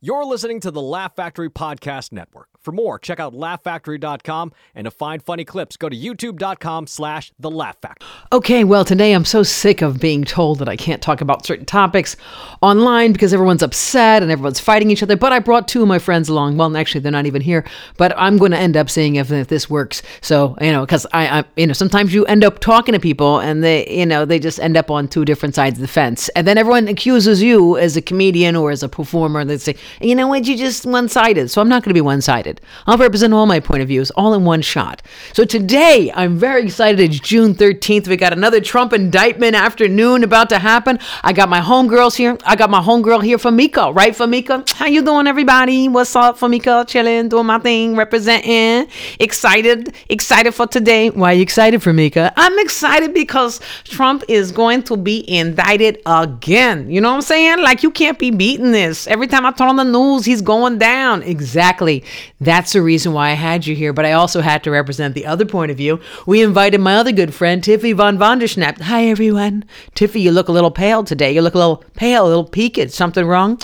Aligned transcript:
You're 0.00 0.24
listening 0.24 0.60
to 0.60 0.70
the 0.70 0.80
Laugh 0.80 1.16
Factory 1.16 1.50
Podcast 1.50 2.12
Network. 2.12 2.46
For 2.60 2.72
more, 2.72 2.98
check 2.98 3.20
out 3.20 3.34
laughfactory.com 3.34 4.52
and 4.74 4.84
to 4.84 4.90
find 4.90 5.22
funny 5.22 5.44
clips, 5.44 5.76
go 5.76 5.88
to 5.88 5.96
youtube.com 5.96 6.86
slash 6.86 7.32
the 7.38 7.50
Laugh 7.50 7.76
Factory. 7.80 8.08
Okay, 8.32 8.64
well, 8.64 8.84
today 8.84 9.12
I'm 9.12 9.24
so 9.24 9.42
sick 9.42 9.80
of 9.80 10.00
being 10.00 10.24
told 10.24 10.58
that 10.58 10.68
I 10.68 10.76
can't 10.76 11.00
talk 11.00 11.20
about 11.20 11.46
certain 11.46 11.64
topics 11.64 12.16
online 12.60 13.12
because 13.12 13.32
everyone's 13.32 13.62
upset 13.62 14.22
and 14.22 14.32
everyone's 14.32 14.60
fighting 14.60 14.90
each 14.90 15.02
other. 15.02 15.16
But 15.16 15.32
I 15.32 15.38
brought 15.38 15.68
two 15.68 15.82
of 15.82 15.88
my 15.88 15.98
friends 15.98 16.28
along. 16.28 16.56
Well, 16.56 16.76
actually, 16.76 17.00
they're 17.00 17.12
not 17.12 17.26
even 17.26 17.42
here, 17.42 17.64
but 17.96 18.12
I'm 18.16 18.38
going 18.38 18.50
to 18.50 18.58
end 18.58 18.76
up 18.76 18.90
seeing 18.90 19.16
if, 19.16 19.30
if 19.30 19.48
this 19.48 19.70
works. 19.70 20.02
So, 20.20 20.56
you 20.60 20.72
know, 20.72 20.84
because 20.84 21.06
I, 21.12 21.40
I, 21.40 21.44
you 21.56 21.66
know, 21.66 21.72
sometimes 21.72 22.12
you 22.12 22.24
end 22.26 22.44
up 22.44 22.58
talking 22.58 22.92
to 22.92 23.00
people 23.00 23.38
and 23.38 23.62
they, 23.62 23.88
you 23.88 24.06
know, 24.06 24.24
they 24.24 24.38
just 24.38 24.58
end 24.58 24.76
up 24.76 24.90
on 24.90 25.06
two 25.06 25.24
different 25.24 25.54
sides 25.54 25.78
of 25.78 25.82
the 25.82 25.88
fence. 25.88 26.28
And 26.30 26.46
then 26.46 26.58
everyone 26.58 26.88
accuses 26.88 27.42
you 27.42 27.78
as 27.78 27.96
a 27.96 28.02
comedian 28.02 28.56
or 28.56 28.70
as 28.70 28.82
a 28.82 28.88
performer. 28.88 29.44
They 29.44 29.58
say, 29.58 29.76
you 30.00 30.14
know 30.14 30.26
what, 30.26 30.46
you 30.46 30.56
just 30.56 30.84
one 30.86 31.08
sided. 31.08 31.50
So 31.50 31.60
I'm 31.60 31.68
not 31.68 31.82
going 31.82 31.90
to 31.90 31.94
be 31.94 32.00
one 32.00 32.20
sided. 32.48 32.60
I'll 32.86 32.98
represent 32.98 33.34
all 33.34 33.46
my 33.46 33.60
point 33.60 33.82
of 33.82 33.88
views 33.88 34.10
all 34.12 34.34
in 34.34 34.44
one 34.44 34.62
shot. 34.62 35.02
So 35.32 35.44
today, 35.44 36.10
I'm 36.14 36.38
very 36.38 36.64
excited. 36.64 37.00
It's 37.00 37.20
June 37.20 37.54
13th. 37.54 38.08
We 38.08 38.16
got 38.16 38.32
another 38.32 38.60
Trump 38.60 38.92
indictment 38.92 39.54
afternoon 39.54 40.24
about 40.24 40.48
to 40.50 40.58
happen. 40.58 40.98
I 41.22 41.32
got 41.32 41.48
my 41.48 41.60
homegirls 41.60 42.16
here. 42.16 42.38
I 42.44 42.56
got 42.56 42.70
my 42.70 42.80
homegirl 42.80 43.22
here, 43.24 43.38
Famika. 43.38 43.94
Right, 43.94 44.12
Famika? 44.12 44.68
How 44.70 44.86
you 44.86 45.02
doing, 45.02 45.26
everybody? 45.26 45.88
What's 45.88 46.14
up, 46.16 46.38
Famika? 46.38 46.86
Chilling, 46.86 47.28
doing 47.28 47.46
my 47.46 47.58
thing, 47.58 47.96
representing. 47.96 48.88
Excited, 49.18 49.94
excited 50.08 50.52
for 50.52 50.66
today. 50.66 51.10
Why 51.10 51.32
are 51.32 51.34
you 51.34 51.42
excited, 51.42 51.80
Famika? 51.80 52.32
I'm 52.36 52.58
excited 52.58 53.12
because 53.14 53.60
Trump 53.84 54.24
is 54.28 54.52
going 54.52 54.82
to 54.84 54.96
be 54.96 55.24
indicted 55.28 56.00
again. 56.06 56.90
You 56.90 57.00
know 57.00 57.10
what 57.10 57.16
I'm 57.16 57.22
saying? 57.22 57.60
Like 57.60 57.82
you 57.82 57.90
can't 57.90 58.18
be 58.18 58.30
beating 58.30 58.72
this. 58.72 59.06
Every 59.06 59.26
time 59.26 59.44
I 59.44 59.52
turn 59.52 59.68
on 59.68 59.76
the 59.76 59.84
news, 59.84 60.24
he's 60.24 60.42
going 60.42 60.78
down. 60.78 61.22
Exactly. 61.22 62.04
That's 62.40 62.72
the 62.72 62.82
reason 62.82 63.12
why 63.12 63.30
I 63.30 63.34
had 63.34 63.66
you 63.66 63.74
here, 63.74 63.92
but 63.92 64.06
I 64.06 64.12
also 64.12 64.40
had 64.42 64.62
to 64.62 64.70
represent 64.70 65.14
the 65.14 65.26
other 65.26 65.44
point 65.44 65.72
of 65.72 65.76
view. 65.76 66.00
We 66.24 66.40
invited 66.40 66.80
my 66.80 66.94
other 66.94 67.10
good 67.10 67.34
friend, 67.34 67.62
Tiffy 67.62 67.92
von 67.92 68.16
Vonderschnapp. 68.16 68.80
Hi, 68.82 69.06
everyone. 69.06 69.64
Tiffy, 69.96 70.20
you 70.20 70.30
look 70.30 70.46
a 70.46 70.52
little 70.52 70.70
pale 70.70 71.02
today. 71.02 71.32
You 71.32 71.42
look 71.42 71.54
a 71.54 71.58
little 71.58 71.82
pale, 71.96 72.26
a 72.26 72.28
little 72.28 72.44
peaked. 72.44 72.92
Something 72.92 73.26
wrong? 73.26 73.60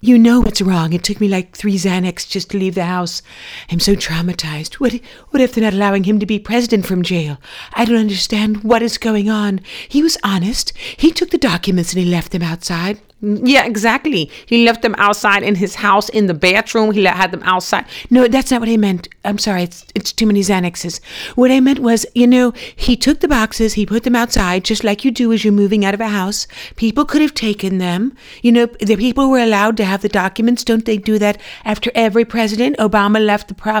You 0.00 0.18
know 0.18 0.40
what's 0.40 0.60
wrong. 0.60 0.92
It 0.92 1.04
took 1.04 1.20
me 1.20 1.28
like 1.28 1.56
three 1.56 1.76
Xanax 1.76 2.28
just 2.28 2.50
to 2.50 2.58
leave 2.58 2.74
the 2.74 2.84
house. 2.84 3.22
I'm 3.70 3.80
so 3.80 3.94
traumatized. 3.94 4.74
What, 4.74 4.94
what 5.30 5.40
if 5.40 5.54
they're 5.54 5.62
not 5.62 5.74
allowing 5.74 6.04
him 6.04 6.18
to 6.18 6.26
be 6.26 6.40
president 6.40 6.86
from 6.86 7.02
jail? 7.02 7.38
I 7.74 7.84
don't 7.84 7.96
understand 7.96 8.64
what 8.64 8.82
is 8.82 8.98
going 8.98 9.28
on. 9.28 9.60
He 9.88 10.02
was 10.02 10.18
honest. 10.24 10.72
He 10.96 11.12
took 11.12 11.30
the 11.30 11.38
documents 11.38 11.92
and 11.92 12.02
he 12.02 12.08
left 12.08 12.32
them 12.32 12.42
outside. 12.42 13.00
Yeah, 13.20 13.64
exactly. 13.64 14.30
He 14.46 14.64
left 14.64 14.82
them 14.82 14.94
outside 14.96 15.42
in 15.42 15.56
his 15.56 15.74
house 15.74 16.08
in 16.08 16.26
the 16.26 16.34
bathroom. 16.34 16.92
He 16.92 17.02
had 17.02 17.32
them 17.32 17.42
outside. 17.42 17.84
No, 18.10 18.28
that's 18.28 18.52
not 18.52 18.60
what 18.60 18.68
I 18.68 18.76
meant. 18.76 19.08
I'm 19.24 19.38
sorry. 19.38 19.64
It's 19.64 19.84
it's 19.96 20.12
too 20.12 20.24
many 20.24 20.40
Xanaxes. 20.40 21.00
What 21.34 21.50
I 21.50 21.58
meant 21.58 21.80
was, 21.80 22.06
you 22.14 22.28
know, 22.28 22.52
he 22.76 22.96
took 22.96 23.18
the 23.18 23.26
boxes, 23.26 23.74
he 23.74 23.84
put 23.84 24.04
them 24.04 24.14
outside, 24.14 24.64
just 24.64 24.84
like 24.84 25.04
you 25.04 25.10
do 25.10 25.32
as 25.32 25.44
you're 25.44 25.52
moving 25.52 25.84
out 25.84 25.94
of 25.94 26.00
a 26.00 26.06
house. 26.08 26.46
People 26.76 27.04
could 27.04 27.20
have 27.20 27.34
taken 27.34 27.78
them. 27.78 28.14
You 28.40 28.52
know, 28.52 28.66
the 28.66 28.94
people 28.96 29.28
were 29.28 29.40
allowed 29.40 29.76
to 29.78 29.84
have 29.84 30.02
the 30.02 30.08
documents. 30.08 30.62
Don't 30.62 30.84
they 30.84 30.96
do 30.96 31.18
that 31.18 31.40
after 31.64 31.90
every 31.96 32.24
president? 32.24 32.76
Obama 32.78 33.24
left 33.24 33.48
the 33.48 33.54
pro 33.54 33.80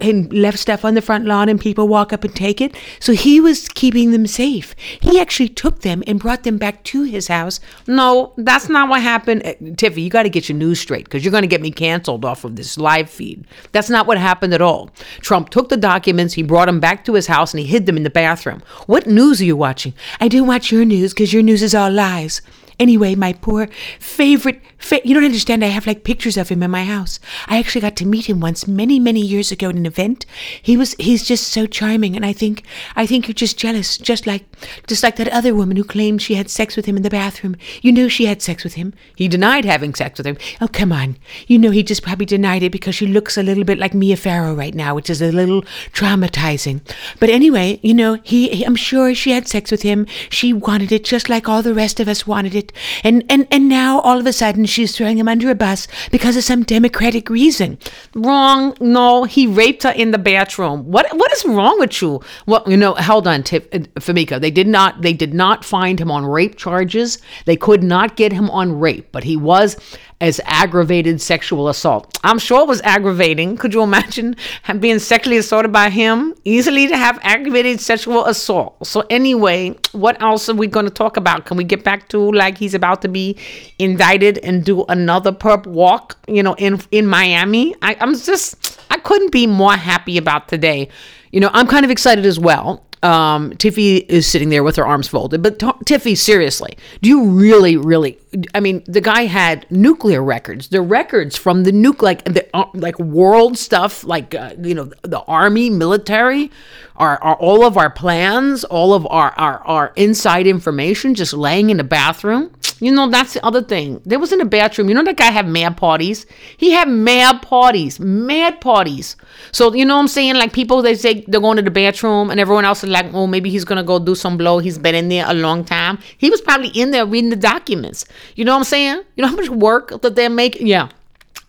and 0.00 0.32
left 0.32 0.58
stuff 0.58 0.82
on 0.82 0.94
the 0.94 1.02
front 1.02 1.26
lawn, 1.26 1.50
and 1.50 1.60
people 1.60 1.88
walk 1.88 2.14
up 2.14 2.24
and 2.24 2.34
take 2.34 2.62
it. 2.62 2.74
So 3.00 3.12
he 3.12 3.38
was 3.38 3.68
keeping 3.68 4.12
them 4.12 4.26
safe. 4.26 4.74
He 4.98 5.20
actually 5.20 5.50
took 5.50 5.82
them 5.82 6.02
and 6.06 6.18
brought 6.18 6.44
them 6.44 6.56
back 6.56 6.84
to 6.84 7.02
his 7.02 7.28
house. 7.28 7.60
No, 7.86 8.32
that's 8.38 8.70
not 8.70 8.77
not 8.78 8.88
what 8.88 9.02
happened. 9.02 9.42
Uh, 9.44 9.54
Tiffy, 9.76 10.02
you 10.02 10.10
got 10.10 10.22
to 10.22 10.28
get 10.28 10.48
your 10.48 10.56
news 10.56 10.78
straight 10.78 11.04
because 11.04 11.24
you're 11.24 11.32
going 11.32 11.42
to 11.42 11.48
get 11.48 11.60
me 11.60 11.70
canceled 11.70 12.24
off 12.24 12.44
of 12.44 12.56
this 12.56 12.78
live 12.78 13.10
feed. 13.10 13.44
That's 13.72 13.90
not 13.90 14.06
what 14.06 14.18
happened 14.18 14.54
at 14.54 14.62
all. 14.62 14.90
Trump 15.20 15.50
took 15.50 15.68
the 15.68 15.76
documents, 15.76 16.34
he 16.34 16.42
brought 16.42 16.66
them 16.66 16.80
back 16.80 17.04
to 17.04 17.14
his 17.14 17.26
house, 17.26 17.52
and 17.52 17.60
he 17.60 17.66
hid 17.66 17.86
them 17.86 17.96
in 17.96 18.04
the 18.04 18.10
bathroom. 18.10 18.62
What 18.86 19.06
news 19.06 19.40
are 19.40 19.44
you 19.44 19.56
watching? 19.56 19.94
I 20.20 20.28
do 20.28 20.44
watch 20.44 20.70
your 20.70 20.84
news 20.84 21.12
because 21.12 21.32
your 21.32 21.42
news 21.42 21.62
is 21.62 21.74
all 21.74 21.90
lies. 21.90 22.40
Anyway, 22.78 23.14
my 23.14 23.32
poor 23.32 23.68
favorite, 23.98 24.62
fa- 24.78 25.00
you 25.04 25.14
don't 25.14 25.24
understand. 25.24 25.64
I 25.64 25.68
have 25.68 25.86
like 25.86 26.04
pictures 26.04 26.36
of 26.36 26.48
him 26.48 26.62
in 26.62 26.70
my 26.70 26.84
house. 26.84 27.18
I 27.46 27.58
actually 27.58 27.80
got 27.80 27.96
to 27.96 28.06
meet 28.06 28.28
him 28.28 28.40
once 28.40 28.68
many, 28.68 29.00
many 29.00 29.20
years 29.20 29.50
ago 29.50 29.70
at 29.70 29.74
an 29.74 29.86
event. 29.86 30.26
He 30.62 30.76
was, 30.76 30.94
he's 30.94 31.24
just 31.24 31.48
so 31.48 31.66
charming. 31.66 32.14
And 32.14 32.24
I 32.24 32.32
think, 32.32 32.62
I 32.94 33.06
think 33.06 33.26
you're 33.26 33.34
just 33.34 33.58
jealous, 33.58 33.98
just 33.98 34.26
like, 34.26 34.44
just 34.86 35.02
like 35.02 35.16
that 35.16 35.28
other 35.28 35.54
woman 35.54 35.76
who 35.76 35.84
claimed 35.84 36.22
she 36.22 36.34
had 36.34 36.50
sex 36.50 36.76
with 36.76 36.86
him 36.86 36.96
in 36.96 37.02
the 37.02 37.10
bathroom. 37.10 37.56
You 37.82 37.90
know 37.92 38.08
she 38.08 38.26
had 38.26 38.42
sex 38.42 38.62
with 38.62 38.74
him. 38.74 38.94
He 39.16 39.26
denied 39.28 39.64
having 39.64 39.94
sex 39.94 40.18
with 40.18 40.26
him. 40.26 40.38
Oh, 40.60 40.68
come 40.68 40.92
on. 40.92 41.16
You 41.46 41.58
know 41.58 41.70
he 41.70 41.82
just 41.82 42.02
probably 42.02 42.26
denied 42.26 42.62
it 42.62 42.70
because 42.70 42.94
she 42.94 43.06
looks 43.06 43.36
a 43.36 43.42
little 43.42 43.64
bit 43.64 43.78
like 43.78 43.94
Mia 43.94 44.16
Farrow 44.16 44.54
right 44.54 44.74
now, 44.74 44.94
which 44.94 45.10
is 45.10 45.20
a 45.20 45.32
little 45.32 45.62
traumatizing. 45.92 46.80
But 47.18 47.30
anyway, 47.30 47.80
you 47.82 47.94
know, 47.94 48.18
he, 48.22 48.48
he 48.50 48.64
I'm 48.64 48.76
sure 48.76 49.14
she 49.14 49.32
had 49.32 49.48
sex 49.48 49.70
with 49.70 49.82
him. 49.82 50.06
She 50.30 50.52
wanted 50.52 50.92
it 50.92 51.04
just 51.04 51.28
like 51.28 51.48
all 51.48 51.62
the 51.62 51.74
rest 51.74 51.98
of 51.98 52.08
us 52.08 52.26
wanted 52.26 52.54
it. 52.54 52.67
And, 53.04 53.24
and, 53.28 53.46
and 53.50 53.68
now 53.68 54.00
all 54.00 54.18
of 54.18 54.26
a 54.26 54.32
sudden 54.32 54.66
she's 54.66 54.96
throwing 54.96 55.18
him 55.18 55.28
under 55.28 55.50
a 55.50 55.54
bus 55.54 55.88
because 56.10 56.36
of 56.36 56.44
some 56.44 56.62
democratic 56.62 57.30
reason. 57.30 57.78
Wrong. 58.14 58.74
No, 58.80 59.24
he 59.24 59.46
raped 59.46 59.82
her 59.82 59.90
in 59.90 60.10
the 60.10 60.18
bathroom. 60.18 60.90
What, 60.90 61.06
what 61.16 61.32
is 61.32 61.44
wrong 61.44 61.78
with 61.78 62.00
you? 62.00 62.20
Well, 62.46 62.64
you 62.66 62.76
know, 62.76 62.94
hold 62.94 63.26
on, 63.26 63.42
Tiff, 63.42 63.66
uh, 63.72 63.78
Famika. 64.00 64.40
They 64.40 64.50
did 64.50 64.68
not, 64.68 65.02
they 65.02 65.12
did 65.12 65.34
not 65.34 65.64
find 65.64 66.00
him 66.00 66.10
on 66.10 66.24
rape 66.24 66.56
charges. 66.56 67.18
They 67.44 67.56
could 67.56 67.82
not 67.82 68.16
get 68.16 68.32
him 68.32 68.50
on 68.50 68.78
rape, 68.78 69.10
but 69.12 69.24
he 69.24 69.36
was 69.36 69.76
as 70.20 70.40
aggravated 70.44 71.20
sexual 71.20 71.68
assault. 71.68 72.18
I'm 72.24 72.38
sure 72.38 72.62
it 72.62 72.68
was 72.68 72.80
aggravating. 72.82 73.56
Could 73.56 73.72
you 73.72 73.82
imagine 73.82 74.36
being 74.80 74.98
sexually 74.98 75.36
assaulted 75.36 75.72
by 75.72 75.90
him? 75.90 76.34
Easily 76.44 76.88
to 76.88 76.96
have 76.96 77.18
aggravated 77.22 77.80
sexual 77.80 78.24
assault. 78.24 78.84
So 78.86 79.04
anyway, 79.10 79.76
what 79.92 80.20
else 80.20 80.48
are 80.48 80.54
we 80.54 80.66
going 80.66 80.86
to 80.86 80.90
talk 80.90 81.16
about? 81.16 81.46
Can 81.46 81.56
we 81.56 81.64
get 81.64 81.84
back 81.84 82.08
to 82.08 82.18
like 82.32 82.58
he's 82.58 82.74
about 82.74 83.02
to 83.02 83.08
be 83.08 83.36
indicted 83.78 84.38
and 84.38 84.64
do 84.64 84.84
another 84.88 85.32
perp 85.32 85.66
walk, 85.66 86.16
you 86.26 86.42
know, 86.42 86.54
in 86.54 86.80
in 86.90 87.06
Miami? 87.06 87.74
I, 87.82 87.96
I'm 88.00 88.14
just 88.16 88.80
I 88.90 88.98
couldn't 88.98 89.30
be 89.30 89.46
more 89.46 89.74
happy 89.74 90.18
about 90.18 90.48
today. 90.48 90.88
You 91.30 91.40
know, 91.40 91.50
I'm 91.52 91.66
kind 91.66 91.84
of 91.84 91.90
excited 91.90 92.26
as 92.26 92.38
well 92.38 92.84
um, 93.02 93.52
Tiffy 93.52 94.04
is 94.08 94.26
sitting 94.26 94.48
there 94.48 94.62
with 94.62 94.76
her 94.76 94.86
arms 94.86 95.08
folded. 95.08 95.42
But 95.42 95.58
t- 95.58 95.66
Tiffy, 95.84 96.16
seriously, 96.16 96.76
do 97.02 97.08
you 97.08 97.24
really, 97.24 97.76
really? 97.76 98.18
I 98.54 98.60
mean, 98.60 98.82
the 98.86 99.00
guy 99.00 99.22
had 99.22 99.66
nuclear 99.70 100.22
records. 100.22 100.68
The 100.68 100.82
records 100.82 101.36
from 101.36 101.64
the 101.64 101.72
nuke, 101.72 102.02
like 102.02 102.24
the 102.24 102.46
uh, 102.54 102.66
like 102.74 102.98
world 102.98 103.56
stuff, 103.56 104.04
like 104.04 104.34
uh, 104.34 104.54
you 104.60 104.74
know, 104.74 104.90
the 105.02 105.20
army, 105.20 105.70
military, 105.70 106.50
are, 106.96 107.22
are 107.22 107.36
all 107.36 107.64
of 107.64 107.78
our 107.78 107.90
plans, 107.90 108.64
all 108.64 108.92
of 108.92 109.06
our, 109.06 109.30
our 109.32 109.60
our 109.66 109.92
inside 109.96 110.46
information, 110.46 111.14
just 111.14 111.32
laying 111.32 111.70
in 111.70 111.78
the 111.78 111.84
bathroom. 111.84 112.50
You 112.80 112.92
know, 112.92 113.08
that's 113.08 113.34
the 113.34 113.44
other 113.44 113.62
thing. 113.62 114.00
There 114.04 114.20
was 114.20 114.32
in 114.32 114.38
the 114.38 114.44
bathroom. 114.44 114.88
You 114.88 114.94
know, 114.94 115.02
that 115.02 115.16
guy 115.16 115.32
had 115.32 115.48
mad 115.48 115.76
parties. 115.76 116.26
He 116.56 116.70
had 116.70 116.88
mad 116.88 117.42
parties, 117.42 117.98
mad 117.98 118.60
parties. 118.60 119.16
So 119.52 119.74
you 119.74 119.84
know 119.84 119.96
what 119.96 120.02
I'm 120.02 120.08
saying? 120.08 120.34
Like 120.34 120.52
people, 120.52 120.82
they 120.82 120.94
say 120.94 121.24
they're 121.26 121.40
going 121.40 121.56
to 121.56 121.62
the 121.62 121.70
bathroom, 121.70 122.30
and 122.30 122.38
everyone 122.38 122.64
else 122.64 122.84
is 122.84 122.90
like, 122.90 123.12
oh, 123.14 123.26
maybe 123.26 123.48
he's 123.50 123.64
gonna 123.64 123.82
go 123.82 123.98
do 123.98 124.14
some 124.14 124.36
blow. 124.36 124.58
He's 124.58 124.78
been 124.78 124.94
in 124.94 125.08
there 125.08 125.24
a 125.26 125.34
long 125.34 125.64
time. 125.64 125.98
He 126.18 126.28
was 126.30 126.40
probably 126.40 126.68
in 126.68 126.90
there 126.90 127.06
reading 127.06 127.30
the 127.30 127.36
documents. 127.36 128.04
You 128.34 128.44
know 128.44 128.52
what 128.52 128.58
I'm 128.58 128.64
saying? 128.64 129.02
You 129.16 129.22
know 129.22 129.28
how 129.28 129.36
much 129.36 129.48
work 129.48 130.00
that 130.02 130.14
they're 130.14 130.30
making? 130.30 130.66
Yeah, 130.66 130.88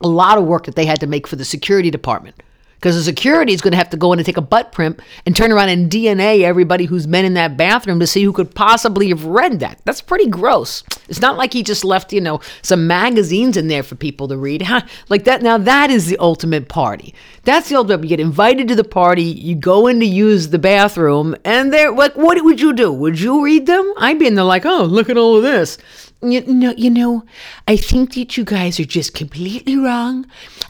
a 0.02 0.07
lot 0.07 0.38
of 0.38 0.46
work 0.46 0.66
that 0.66 0.75
they 0.75 0.85
had 0.85 1.00
to 1.02 1.07
make 1.07 1.28
for 1.28 1.35
the 1.35 1.46
security 1.46 1.91
department 1.91 2.41
because 2.80 2.96
the 2.96 3.03
security 3.03 3.52
is 3.52 3.59
going 3.59 3.72
to 3.72 3.78
have 3.78 3.90
to 3.90 3.97
go 3.97 4.13
in 4.13 4.19
and 4.19 4.25
take 4.25 4.38
a 4.38 4.41
butt 4.41 4.72
print 4.72 5.02
and 5.25 5.35
turn 5.35 5.52
around 5.52 5.68
and 5.68 5.91
DNA 5.91 6.44
everybody 6.44 6.85
who's 6.85 7.06
been 7.06 7.25
in 7.25 7.34
that 7.34 7.57
bathroom 7.57 8.00
to 8.00 8.07
see 8.07 8.24
who 8.24 8.31
could 8.31 8.56
possibly 8.56 9.09
have 9.09 9.25
read 9.25 9.59
that. 9.59 9.81
That's 9.84 10.02
pretty 10.02 10.28
gross. 10.28 10.84
It's 11.09 11.19
not 11.19 11.38
like 11.38 11.52
he 11.52 11.62
just 11.62 11.84
left, 11.84 12.13
you 12.13 12.22
know, 12.22 12.40
some 12.62 12.88
magazines 12.88 13.57
in 13.57 13.68
there 13.68 13.84
for 13.84 13.96
people 13.96 14.30
to 14.30 14.38
read. 14.38 14.66
like 15.09 15.25
that. 15.25 15.41
Now 15.41 15.57
that 15.57 15.89
is 15.89 16.07
the 16.07 16.18
ultimate 16.19 16.69
party. 16.69 17.13
That's 17.50 17.69
the 17.69 17.78
ultimate. 17.78 18.04
You 18.04 18.10
get 18.10 18.19
invited 18.19 18.68
to 18.68 18.75
the 18.75 18.84
party, 18.84 19.24
you 19.24 19.56
go 19.56 19.88
in 19.88 20.00
to 20.01 20.06
use 20.06 20.50
the 20.50 20.60
bathroom, 20.60 21.36
and 21.44 21.74
they're 21.74 21.92
like, 21.92 22.16
what 22.16 22.44
would 22.44 22.62
you 22.62 22.74
do? 22.74 22.94
Would 22.94 23.19
you 23.19 23.44
read 23.44 23.66
them? 23.66 23.92
I'd 23.98 24.19
be 24.19 24.28
in 24.28 24.36
there 24.36 24.44
like, 24.44 24.68
oh, 24.68 24.84
look 24.84 25.10
at 25.10 25.18
all 25.18 25.36
of 25.36 25.42
this. 25.42 25.80
You 26.22 26.42
know, 26.46 26.75
you 26.78 26.92
know, 26.92 27.24
I 27.68 27.75
think 27.75 28.13
that 28.13 28.38
you 28.38 28.44
guys 28.44 28.80
are 28.80 28.86
just 28.86 29.16
completely 29.16 29.78
wrong. 29.78 30.28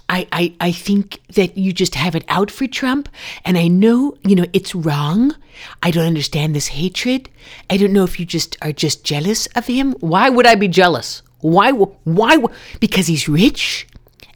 I, 0.08 0.26
I, 0.32 0.56
I 0.62 0.72
think 0.72 1.20
that 1.34 1.58
you 1.58 1.74
just 1.74 1.96
have 1.96 2.16
it 2.16 2.24
out 2.30 2.50
for 2.50 2.66
Trump. 2.66 3.10
And 3.44 3.58
I 3.58 3.68
know, 3.68 4.18
you 4.24 4.38
know, 4.38 4.46
it's 4.54 4.74
wrong. 4.74 5.36
I 5.84 5.92
don't 5.92 6.08
understand 6.08 6.56
this 6.56 6.68
hatred. 6.68 7.30
I 7.70 7.76
don't 7.76 7.92
know 7.92 8.06
if 8.06 8.22
you 8.22 8.26
just 8.26 8.56
are 8.62 8.72
just 8.72 9.04
jealous 9.04 9.48
of 9.48 9.68
him. 9.68 9.96
Why 10.00 10.30
would 10.30 10.48
I 10.48 10.56
be 10.56 10.70
jealous? 10.70 11.24
Why? 11.42 11.74
Why? 11.74 12.38
Because 12.80 13.08
he's 13.08 13.28
rich 13.28 13.86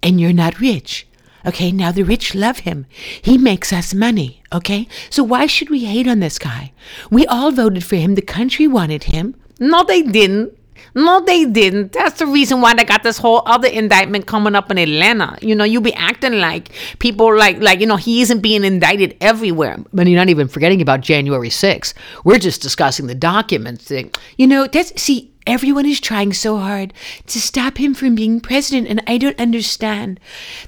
and 0.02 0.20
you're 0.20 0.34
not 0.34 0.60
rich. 0.60 1.08
Okay, 1.46 1.72
now 1.72 1.92
the 1.92 2.04
rich 2.04 2.36
love 2.36 2.60
him. 2.60 2.86
He 3.22 3.38
makes 3.38 3.74
us 3.74 3.94
money. 3.94 4.42
Okay, 4.54 4.88
so 5.10 5.24
why 5.24 5.46
should 5.46 5.70
we 5.70 5.86
hate 5.86 6.08
on 6.08 6.20
this 6.20 6.40
guy? 6.40 6.72
We 7.10 7.26
all 7.28 7.52
voted 7.52 7.84
for 7.84 7.96
him. 7.96 8.16
The 8.16 8.22
country 8.22 8.68
wanted 8.68 9.06
him. 9.06 9.36
No, 9.60 9.84
they 9.84 10.02
didn't. 10.02 10.58
No, 10.96 11.22
they 11.22 11.46
didn't. 11.46 11.94
That's 11.94 12.20
the 12.20 12.28
reason 12.28 12.62
why 12.62 12.76
they 12.76 12.84
got 12.84 13.02
this 13.04 13.18
whole 13.18 13.42
other 13.46 13.68
indictment 13.68 14.28
coming 14.28 14.54
up 14.56 14.70
in 14.70 14.78
Atlanta. 14.78 15.38
You 15.42 15.56
know, 15.56 15.64
you 15.64 15.82
be 15.82 15.94
acting 15.94 16.34
like 16.34 16.72
people 17.00 17.36
like 17.36 17.60
like 17.60 17.80
you 17.80 17.88
know 17.88 17.96
he 17.96 18.22
isn't 18.22 18.42
being 18.42 18.64
indicted 18.64 19.18
everywhere. 19.20 19.80
But 19.92 20.08
you're 20.08 20.20
not 20.20 20.30
even 20.30 20.48
forgetting 20.48 20.82
about 20.82 21.02
January 21.02 21.50
6th. 21.50 21.94
We're 22.24 22.38
just 22.38 22.62
discussing 22.62 23.08
the 23.08 23.16
documents 23.16 23.86
thing. 23.86 24.12
You 24.38 24.48
know, 24.48 24.68
that's 24.68 25.02
see, 25.02 25.33
everyone 25.46 25.86
is 25.86 26.00
trying 26.00 26.34
so 26.34 26.58
hard 26.58 26.94
to 27.28 27.40
stop 27.40 27.78
him 27.78 27.94
from 27.94 28.16
being 28.16 28.40
president, 28.40 28.88
and 28.88 29.02
I 29.08 29.18
don't 29.18 29.40
understand. 29.40 30.20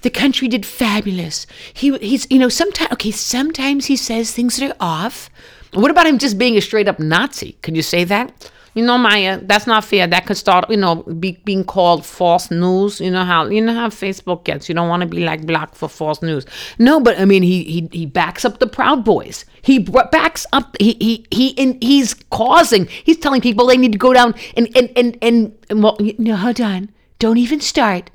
The 0.01 0.09
country 0.09 0.47
did 0.47 0.65
fabulous. 0.65 1.47
He 1.73 1.97
he's 1.99 2.27
you 2.29 2.39
know 2.39 2.49
sometimes 2.49 2.91
okay 2.93 3.11
sometimes 3.11 3.85
he 3.85 3.95
says 3.95 4.31
things 4.31 4.57
that 4.57 4.71
are 4.71 4.77
off. 4.79 5.29
What 5.73 5.91
about 5.91 6.07
him 6.07 6.17
just 6.17 6.37
being 6.37 6.57
a 6.57 6.61
straight 6.61 6.87
up 6.87 6.99
Nazi? 6.99 7.57
Can 7.61 7.75
you 7.75 7.81
say 7.81 8.03
that? 8.05 8.51
You 8.75 8.85
know, 8.85 8.97
Maija, 8.97 9.47
that's 9.47 9.65
not 9.65 9.85
fair. 9.85 10.05
That 10.05 10.25
could 10.25 10.35
start, 10.35 10.69
you 10.69 10.75
know, 10.75 10.95
be, 11.03 11.39
being 11.45 11.63
called 11.63 12.05
false 12.05 12.51
news. 12.51 12.99
You 12.99 13.09
know 13.09 13.23
how 13.23 13.45
you 13.47 13.61
know 13.61 13.73
how 13.73 13.87
Facebook 13.87 14.43
gets. 14.43 14.67
You 14.67 14.75
don't 14.75 14.89
want 14.89 15.01
to 15.01 15.07
be 15.07 15.23
like 15.23 15.45
blocked 15.45 15.75
for 15.75 15.87
false 15.87 16.21
news. 16.21 16.45
No, 16.77 16.99
but 16.99 17.17
I 17.17 17.23
mean, 17.23 17.41
he 17.41 17.63
he 17.63 17.89
he 17.91 18.05
backs 18.05 18.43
up 18.43 18.59
the 18.59 18.67
Proud 18.67 19.05
Boys. 19.05 19.45
He 19.61 19.79
backs 19.79 20.45
up. 20.51 20.75
He 20.79 20.97
he 20.99 21.25
he. 21.31 21.57
And 21.57 21.81
he's 21.81 22.13
causing. 22.31 22.87
He's 22.87 23.17
telling 23.17 23.39
people 23.39 23.65
they 23.65 23.77
need 23.77 23.93
to 23.93 23.97
go 23.97 24.13
down 24.13 24.35
and 24.57 24.67
and 24.75 24.91
and 24.97 25.17
and, 25.21 25.57
and 25.69 25.81
well, 25.81 25.97
No, 26.17 26.35
hold 26.35 26.59
on. 26.59 26.89
Don't 27.17 27.37
even 27.37 27.61
start. 27.61 28.11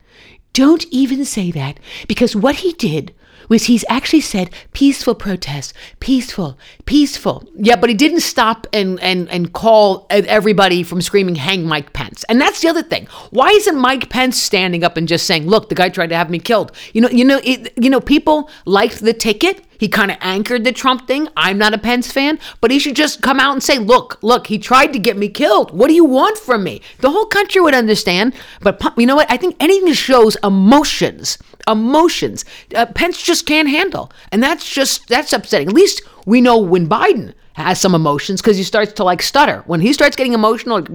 Don't 0.52 0.84
even 0.90 1.24
say 1.24 1.50
that. 1.52 1.80
Because 2.06 2.36
what 2.36 2.56
he 2.56 2.72
did 2.74 3.14
was 3.50 3.64
he's 3.64 3.84
actually 3.90 4.22
said 4.22 4.48
peaceful 4.72 5.14
protest, 5.14 5.74
peaceful, 5.98 6.56
peaceful. 6.86 7.44
Yeah, 7.56 7.76
but 7.76 7.90
he 7.90 7.94
didn't 7.94 8.20
stop 8.20 8.66
and 8.72 8.98
and 9.00 9.28
and 9.28 9.52
call 9.52 10.06
everybody 10.08 10.82
from 10.82 11.02
screaming 11.02 11.34
"Hang 11.34 11.66
Mike 11.66 11.92
Pence." 11.92 12.24
And 12.30 12.40
that's 12.40 12.62
the 12.62 12.68
other 12.68 12.82
thing. 12.82 13.06
Why 13.30 13.48
isn't 13.48 13.76
Mike 13.76 14.08
Pence 14.08 14.40
standing 14.40 14.84
up 14.84 14.96
and 14.96 15.06
just 15.06 15.26
saying, 15.26 15.46
"Look, 15.46 15.68
the 15.68 15.74
guy 15.74 15.90
tried 15.90 16.08
to 16.08 16.16
have 16.16 16.30
me 16.30 16.38
killed." 16.38 16.72
You 16.94 17.02
know, 17.02 17.10
you 17.10 17.24
know, 17.26 17.40
it, 17.44 17.74
you 17.76 17.90
know, 17.90 18.00
people 18.00 18.48
liked 18.64 19.00
the 19.00 19.12
ticket. 19.12 19.62
He 19.80 19.88
kind 19.88 20.10
of 20.10 20.18
anchored 20.20 20.64
the 20.64 20.72
Trump 20.72 21.06
thing. 21.06 21.26
I'm 21.38 21.56
not 21.56 21.72
a 21.72 21.78
Pence 21.78 22.12
fan, 22.12 22.38
but 22.60 22.70
he 22.70 22.78
should 22.78 22.94
just 22.94 23.22
come 23.22 23.40
out 23.40 23.54
and 23.54 23.62
say, 23.62 23.78
"Look, 23.78 24.18
look, 24.20 24.48
he 24.48 24.58
tried 24.58 24.92
to 24.92 24.98
get 24.98 25.16
me 25.16 25.30
killed. 25.30 25.70
What 25.70 25.88
do 25.88 25.94
you 25.94 26.04
want 26.04 26.36
from 26.36 26.62
me?" 26.62 26.82
The 26.98 27.10
whole 27.10 27.24
country 27.24 27.62
would 27.62 27.74
understand. 27.74 28.34
But 28.60 28.78
you 28.98 29.06
know 29.06 29.16
what? 29.16 29.30
I 29.30 29.38
think 29.38 29.56
anything 29.58 29.86
that 29.86 29.94
shows 29.94 30.36
emotions, 30.44 31.38
emotions, 31.66 32.44
uh, 32.74 32.84
Pence 32.86 33.22
just 33.22 33.46
can't 33.46 33.70
handle, 33.70 34.12
and 34.30 34.42
that's 34.42 34.70
just 34.70 35.08
that's 35.08 35.32
upsetting. 35.32 35.68
At 35.68 35.74
least 35.74 36.02
we 36.26 36.42
know 36.42 36.58
when 36.58 36.86
Biden 36.86 37.32
has 37.54 37.80
some 37.80 37.94
emotions 37.94 38.42
because 38.42 38.58
he 38.58 38.64
starts 38.64 38.92
to 38.92 39.04
like 39.04 39.22
stutter. 39.22 39.62
When 39.66 39.80
he 39.80 39.94
starts 39.94 40.14
getting 40.14 40.34
emotional, 40.34 40.86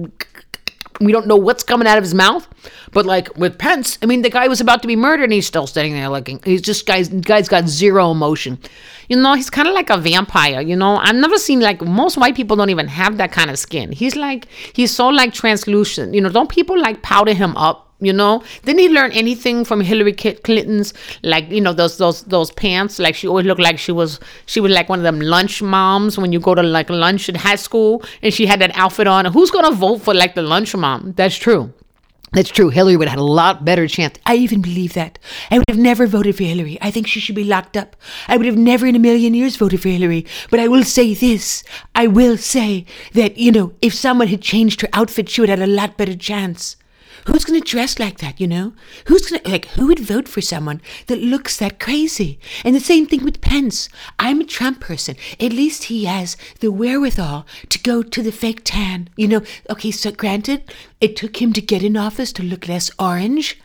we 1.00 1.12
don't 1.12 1.26
know 1.26 1.36
what's 1.36 1.62
coming 1.62 1.86
out 1.86 1.98
of 1.98 2.04
his 2.04 2.14
mouth. 2.14 2.48
But 2.92 3.06
like 3.06 3.36
with 3.36 3.58
Pence, 3.58 3.98
I 4.02 4.06
mean, 4.06 4.22
the 4.22 4.30
guy 4.30 4.48
was 4.48 4.60
about 4.60 4.82
to 4.82 4.88
be 4.88 4.96
murdered 4.96 5.24
and 5.24 5.32
he's 5.32 5.46
still 5.46 5.66
standing 5.66 5.92
there 5.92 6.08
looking. 6.08 6.40
He's 6.44 6.62
just 6.62 6.86
guys. 6.86 7.08
Guy's 7.08 7.48
got 7.48 7.68
zero 7.68 8.10
emotion. 8.10 8.58
You 9.08 9.16
know, 9.16 9.34
he's 9.34 9.50
kind 9.50 9.68
of 9.68 9.74
like 9.74 9.90
a 9.90 9.98
vampire. 9.98 10.60
You 10.60 10.76
know, 10.76 10.96
I've 10.96 11.16
never 11.16 11.38
seen 11.38 11.60
like 11.60 11.82
most 11.82 12.16
white 12.16 12.34
people 12.34 12.56
don't 12.56 12.70
even 12.70 12.88
have 12.88 13.18
that 13.18 13.32
kind 13.32 13.50
of 13.50 13.58
skin. 13.58 13.92
He's 13.92 14.16
like 14.16 14.46
he's 14.72 14.94
so 14.94 15.08
like 15.08 15.32
translucent. 15.32 16.14
You 16.14 16.20
know, 16.20 16.28
don't 16.28 16.48
people 16.48 16.80
like 16.80 17.02
powder 17.02 17.34
him 17.34 17.56
up? 17.56 17.85
You 17.98 18.12
know, 18.12 18.42
didn't 18.64 18.80
he 18.80 18.88
learn 18.90 19.10
anything 19.12 19.64
from 19.64 19.80
Hillary 19.80 20.12
Clinton's 20.12 20.92
like 21.22 21.50
you 21.50 21.62
know 21.62 21.72
those 21.72 21.96
those 21.96 22.22
those 22.24 22.50
pants? 22.50 22.98
Like 22.98 23.14
she 23.14 23.26
always 23.26 23.46
looked 23.46 23.60
like 23.60 23.78
she 23.78 23.92
was 23.92 24.20
she 24.44 24.60
was 24.60 24.70
like 24.70 24.90
one 24.90 24.98
of 24.98 25.02
them 25.02 25.20
lunch 25.20 25.62
moms 25.62 26.18
when 26.18 26.30
you 26.30 26.38
go 26.38 26.54
to 26.54 26.62
like 26.62 26.90
lunch 26.90 27.30
in 27.30 27.36
high 27.36 27.56
school 27.56 28.02
and 28.22 28.34
she 28.34 28.44
had 28.44 28.60
that 28.60 28.76
outfit 28.76 29.06
on. 29.06 29.24
Who's 29.24 29.50
gonna 29.50 29.70
vote 29.74 30.02
for 30.02 30.12
like 30.12 30.34
the 30.34 30.42
lunch 30.42 30.76
mom? 30.76 31.14
That's 31.16 31.36
true. 31.36 31.72
That's 32.32 32.50
true. 32.50 32.68
Hillary 32.68 32.96
would 32.96 33.08
have 33.08 33.18
had 33.18 33.22
a 33.22 33.24
lot 33.24 33.64
better 33.64 33.88
chance. 33.88 34.18
I 34.26 34.34
even 34.34 34.60
believe 34.60 34.92
that. 34.92 35.18
I 35.50 35.56
would 35.56 35.70
have 35.70 35.78
never 35.78 36.06
voted 36.06 36.36
for 36.36 36.42
Hillary. 36.42 36.76
I 36.82 36.90
think 36.90 37.06
she 37.06 37.18
should 37.18 37.36
be 37.36 37.44
locked 37.44 37.78
up. 37.78 37.96
I 38.28 38.36
would 38.36 38.44
have 38.44 38.58
never 38.58 38.84
in 38.84 38.94
a 38.94 38.98
million 38.98 39.32
years 39.32 39.56
voted 39.56 39.80
for 39.80 39.88
Hillary. 39.88 40.26
But 40.50 40.60
I 40.60 40.68
will 40.68 40.84
say 40.84 41.14
this. 41.14 41.64
I 41.94 42.08
will 42.08 42.36
say 42.36 42.84
that, 43.14 43.38
you 43.38 43.52
know, 43.52 43.72
if 43.80 43.94
someone 43.94 44.28
had 44.28 44.42
changed 44.42 44.82
her 44.82 44.88
outfit, 44.92 45.30
she 45.30 45.40
would 45.40 45.48
have 45.48 45.60
had 45.60 45.68
a 45.68 45.72
lot 45.72 45.96
better 45.96 46.14
chance. 46.14 46.76
Who's 47.26 47.44
going 47.44 47.60
to 47.60 47.68
dress 47.68 47.98
like 47.98 48.18
that, 48.18 48.40
you 48.40 48.46
know? 48.46 48.72
Who's 49.06 49.28
going 49.28 49.42
to, 49.42 49.50
like, 49.50 49.66
who 49.70 49.88
would 49.88 49.98
vote 49.98 50.28
for 50.28 50.40
someone 50.40 50.80
that 51.08 51.20
looks 51.20 51.56
that 51.56 51.80
crazy? 51.80 52.38
And 52.64 52.74
the 52.74 52.80
same 52.80 53.06
thing 53.06 53.24
with 53.24 53.40
Pence. 53.40 53.88
I'm 54.18 54.40
a 54.40 54.44
Trump 54.44 54.80
person. 54.80 55.16
At 55.40 55.52
least 55.52 55.84
he 55.84 56.04
has 56.04 56.36
the 56.60 56.70
wherewithal 56.70 57.44
to 57.68 57.78
go 57.80 58.02
to 58.04 58.22
the 58.22 58.30
fake 58.32 58.60
tan. 58.64 59.08
You 59.16 59.28
know, 59.28 59.42
okay, 59.68 59.90
so 59.90 60.12
granted, 60.12 60.72
it 61.00 61.16
took 61.16 61.42
him 61.42 61.52
to 61.54 61.60
get 61.60 61.82
in 61.82 61.96
office 61.96 62.32
to 62.34 62.44
look 62.44 62.68
less 62.68 62.90
orange. 62.98 63.60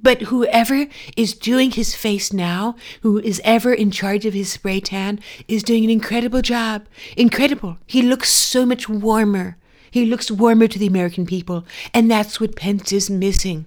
But 0.00 0.22
whoever 0.22 0.86
is 1.16 1.34
doing 1.34 1.70
his 1.70 1.94
face 1.94 2.32
now, 2.32 2.74
who 3.02 3.18
is 3.18 3.40
ever 3.44 3.72
in 3.72 3.90
charge 3.90 4.26
of 4.26 4.34
his 4.34 4.52
spray 4.52 4.80
tan, 4.80 5.20
is 5.46 5.62
doing 5.62 5.84
an 5.84 5.90
incredible 5.90 6.42
job. 6.42 6.86
Incredible. 7.16 7.78
He 7.86 8.02
looks 8.02 8.32
so 8.32 8.66
much 8.66 8.88
warmer. 8.88 9.56
He 9.94 10.06
looks 10.06 10.28
warmer 10.28 10.66
to 10.66 10.76
the 10.76 10.88
American 10.88 11.24
people, 11.24 11.64
and 11.92 12.10
that's 12.10 12.40
what 12.40 12.56
Pence 12.56 12.90
is 12.90 13.08
missing. 13.08 13.66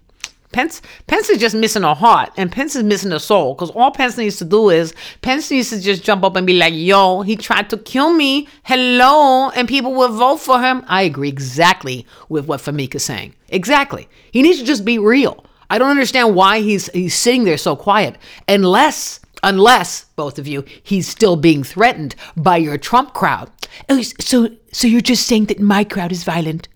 Pence 0.52 0.82
Pence 1.08 1.30
is 1.30 1.38
just 1.38 1.56
missing 1.56 1.86
a 1.86 1.94
heart 1.94 2.34
and 2.36 2.52
Pence 2.52 2.76
is 2.76 2.84
missing 2.84 3.14
a 3.14 3.20
soul 3.20 3.54
because 3.54 3.70
all 3.70 3.92
Pence 3.92 4.18
needs 4.18 4.36
to 4.40 4.44
do 4.44 4.70
is 4.70 4.94
Pence 5.22 5.50
needs 5.50 5.70
to 5.70 5.80
just 5.80 6.04
jump 6.04 6.26
up 6.26 6.36
and 6.36 6.46
be 6.46 6.58
like, 6.58 6.74
yo, 6.74 7.22
he 7.22 7.38
tried 7.38 7.70
to 7.70 7.78
kill 7.78 8.14
me. 8.14 8.50
Hello. 8.64 9.52
And 9.52 9.70
people 9.70 9.94
will 9.94 10.10
vote 10.10 10.42
for 10.42 10.60
him. 10.60 10.84
I 10.90 11.04
agree 11.04 11.30
exactly 11.30 12.06
with 12.28 12.46
what 12.46 12.60
Famika's 12.60 13.06
saying. 13.06 13.34
Exactly. 13.48 14.10
He 14.30 14.42
needs 14.42 14.60
to 14.60 14.66
just 14.66 14.84
be 14.84 15.00
real. 15.00 15.46
I 15.70 15.78
don't 15.78 15.92
understand 15.92 16.36
why 16.36 16.60
he's 16.60 16.90
he's 16.90 17.16
sitting 17.16 17.46
there 17.46 17.58
so 17.58 17.78
quiet 17.78 18.18
unless 18.50 19.22
unless 19.44 20.04
both 20.18 20.40
of 20.40 20.46
you 20.46 20.66
he's 20.84 21.08
still 21.08 21.38
being 21.38 21.64
threatened 21.64 22.16
by 22.36 22.58
your 22.58 22.78
Trump 22.78 23.14
crowd. 23.14 23.50
Oh, 23.90 24.02
so 24.02 24.50
so 24.72 24.88
you're 24.88 25.02
just 25.02 25.28
saying 25.28 25.46
that 25.46 25.60
my 25.60 25.84
crowd 25.84 26.12
is 26.12 26.24
violent? 26.24 26.68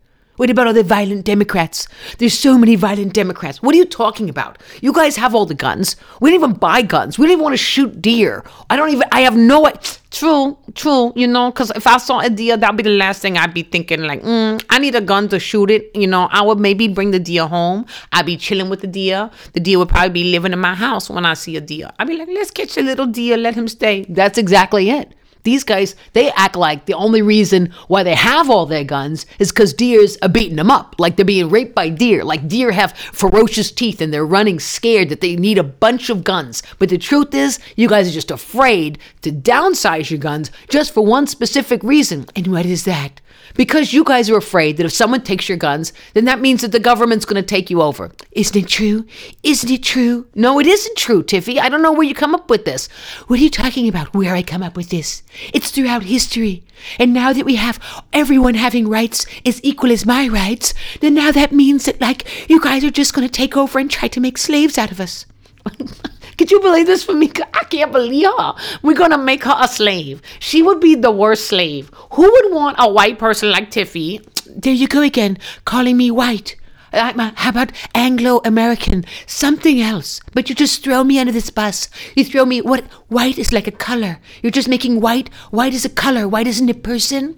What 0.41 0.49
about 0.49 0.65
all 0.65 0.73
the 0.73 0.81
violent 0.81 1.25
Democrats? 1.25 1.87
There's 2.17 2.33
so 2.33 2.57
many 2.57 2.75
violent 2.75 3.13
Democrats. 3.13 3.61
What 3.61 3.75
are 3.75 3.77
you 3.77 3.85
talking 3.85 4.27
about? 4.27 4.57
You 4.81 4.91
guys 4.91 5.15
have 5.17 5.35
all 5.35 5.45
the 5.45 5.53
guns. 5.53 5.97
We 6.19 6.31
don't 6.31 6.39
even 6.39 6.53
buy 6.53 6.81
guns. 6.81 7.19
We 7.19 7.25
don't 7.27 7.33
even 7.33 7.43
want 7.43 7.53
to 7.53 7.57
shoot 7.57 8.01
deer. 8.01 8.43
I 8.67 8.75
don't 8.75 8.89
even. 8.89 9.07
I 9.11 9.21
have 9.21 9.37
no. 9.37 9.71
True, 10.09 10.57
true. 10.73 11.13
You 11.15 11.27
know, 11.27 11.51
because 11.51 11.71
if 11.75 11.85
I 11.85 11.97
saw 11.97 12.21
a 12.21 12.29
deer, 12.31 12.57
that'd 12.57 12.75
be 12.75 12.81
the 12.81 12.89
last 12.89 13.21
thing 13.21 13.37
I'd 13.37 13.53
be 13.53 13.61
thinking. 13.61 14.01
Like, 14.01 14.23
mm, 14.23 14.63
I 14.71 14.79
need 14.79 14.95
a 14.95 15.01
gun 15.01 15.29
to 15.29 15.39
shoot 15.39 15.69
it. 15.69 15.91
You 15.93 16.07
know, 16.07 16.27
I 16.31 16.41
would 16.41 16.59
maybe 16.59 16.87
bring 16.87 17.11
the 17.11 17.19
deer 17.19 17.45
home. 17.45 17.85
I'd 18.11 18.25
be 18.25 18.35
chilling 18.35 18.69
with 18.69 18.81
the 18.81 18.87
deer. 18.87 19.29
The 19.53 19.59
deer 19.59 19.77
would 19.77 19.89
probably 19.89 20.09
be 20.09 20.31
living 20.31 20.53
in 20.53 20.59
my 20.59 20.73
house 20.73 21.07
when 21.07 21.23
I 21.23 21.35
see 21.35 21.55
a 21.55 21.61
deer. 21.61 21.91
I'd 21.99 22.07
be 22.07 22.17
like, 22.17 22.29
let's 22.29 22.49
catch 22.49 22.77
a 22.77 22.81
little 22.81 23.05
deer. 23.05 23.37
Let 23.37 23.53
him 23.53 23.67
stay. 23.67 24.05
That's 24.09 24.39
exactly 24.39 24.89
it. 24.89 25.13
These 25.43 25.63
guys, 25.63 25.95
they 26.13 26.31
act 26.31 26.55
like 26.55 26.85
the 26.85 26.93
only 26.93 27.21
reason 27.21 27.73
why 27.87 28.03
they 28.03 28.15
have 28.15 28.49
all 28.49 28.65
their 28.65 28.83
guns 28.83 29.25
is 29.39 29.51
because 29.51 29.73
deers 29.73 30.17
are 30.21 30.29
beating 30.29 30.57
them 30.57 30.71
up. 30.71 30.95
Like 30.99 31.15
they're 31.15 31.25
being 31.25 31.49
raped 31.49 31.75
by 31.75 31.89
deer. 31.89 32.23
Like 32.23 32.47
deer 32.47 32.71
have 32.71 32.93
ferocious 32.93 33.71
teeth 33.71 34.01
and 34.01 34.13
they're 34.13 34.25
running 34.25 34.59
scared 34.59 35.09
that 35.09 35.21
they 35.21 35.35
need 35.35 35.57
a 35.57 35.63
bunch 35.63 36.09
of 36.09 36.23
guns. 36.23 36.61
But 36.79 36.89
the 36.89 36.97
truth 36.97 37.33
is, 37.33 37.59
you 37.75 37.87
guys 37.87 38.07
are 38.07 38.13
just 38.13 38.31
afraid 38.31 38.99
to 39.21 39.31
downsize 39.31 40.09
your 40.09 40.19
guns 40.19 40.51
just 40.69 40.93
for 40.93 41.05
one 41.05 41.27
specific 41.27 41.83
reason. 41.83 42.25
And 42.35 42.47
what 42.47 42.65
is 42.65 42.85
that? 42.85 43.21
Because 43.55 43.93
you 43.93 44.03
guys 44.03 44.29
are 44.29 44.37
afraid 44.37 44.77
that 44.77 44.85
if 44.85 44.91
someone 44.91 45.21
takes 45.21 45.49
your 45.49 45.57
guns, 45.57 45.93
then 46.13 46.25
that 46.25 46.41
means 46.41 46.61
that 46.61 46.71
the 46.71 46.79
government's 46.79 47.25
going 47.25 47.41
to 47.41 47.47
take 47.47 47.69
you 47.69 47.81
over. 47.81 48.11
Isn't 48.31 48.55
it 48.55 48.67
true? 48.67 49.05
Isn't 49.43 49.69
it 49.69 49.83
true? 49.83 50.27
No, 50.35 50.59
it 50.59 50.67
isn't 50.67 50.97
true, 50.97 51.23
Tiffy. 51.23 51.59
I 51.59 51.69
don't 51.69 51.81
know 51.81 51.91
where 51.91 52.07
you 52.07 52.15
come 52.15 52.35
up 52.35 52.49
with 52.49 52.65
this. 52.65 52.87
What 53.27 53.39
are 53.39 53.43
you 53.43 53.49
talking 53.49 53.87
about? 53.87 54.13
Where 54.13 54.33
I 54.33 54.43
come 54.43 54.63
up 54.63 54.75
with 54.75 54.89
this? 54.89 55.23
It's 55.53 55.71
throughout 55.71 56.03
history. 56.03 56.63
And 56.97 57.13
now 57.13 57.33
that 57.33 57.45
we 57.45 57.55
have 57.55 57.79
everyone 58.13 58.55
having 58.55 58.87
rights 58.87 59.25
as 59.45 59.63
equal 59.63 59.91
as 59.91 60.05
my 60.05 60.27
rights, 60.27 60.73
then 60.99 61.13
now 61.13 61.31
that 61.31 61.51
means 61.51 61.85
that, 61.85 62.01
like, 62.01 62.49
you 62.49 62.59
guys 62.59 62.83
are 62.83 62.91
just 62.91 63.13
going 63.13 63.27
to 63.27 63.31
take 63.31 63.55
over 63.55 63.79
and 63.79 63.89
try 63.89 64.07
to 64.07 64.19
make 64.19 64.37
slaves 64.37 64.77
out 64.77 64.91
of 64.91 64.99
us. 64.99 65.25
Could 66.41 66.49
you 66.49 66.59
believe 66.59 66.87
this 66.87 67.03
for 67.03 67.13
me? 67.13 67.31
I 67.53 67.65
can't 67.65 67.91
believe 67.91 68.25
her. 68.25 68.55
We're 68.81 68.95
gonna 68.95 69.19
make 69.19 69.43
her 69.43 69.55
a 69.59 69.67
slave. 69.67 70.23
She 70.39 70.63
would 70.63 70.79
be 70.79 70.95
the 70.95 71.11
worst 71.11 71.45
slave. 71.45 71.91
Who 72.13 72.23
would 72.23 72.51
want 72.51 72.77
a 72.79 72.91
white 72.91 73.19
person 73.19 73.51
like 73.51 73.69
Tiffy? 73.69 74.25
There 74.47 74.73
you 74.73 74.87
go 74.87 75.03
again, 75.03 75.37
calling 75.65 75.97
me 75.97 76.09
white. 76.09 76.55
Uh, 76.91 77.13
uh, 77.15 77.31
how 77.35 77.51
about 77.51 77.71
Anglo 77.93 78.41
American? 78.43 79.05
Something 79.27 79.81
else. 79.81 80.19
But 80.33 80.49
you 80.49 80.55
just 80.55 80.83
throw 80.83 81.03
me 81.03 81.19
under 81.19 81.31
this 81.31 81.51
bus. 81.51 81.91
You 82.15 82.25
throw 82.25 82.43
me 82.45 82.59
what? 82.59 82.85
White 83.09 83.37
is 83.37 83.53
like 83.53 83.67
a 83.67 83.77
color. 83.89 84.17
You're 84.41 84.57
just 84.59 84.67
making 84.67 84.99
white. 84.99 85.29
White 85.51 85.75
is 85.75 85.85
a 85.85 85.89
color. 85.89 86.27
White 86.27 86.47
isn't 86.47 86.71
a 86.71 86.73
person. 86.73 87.37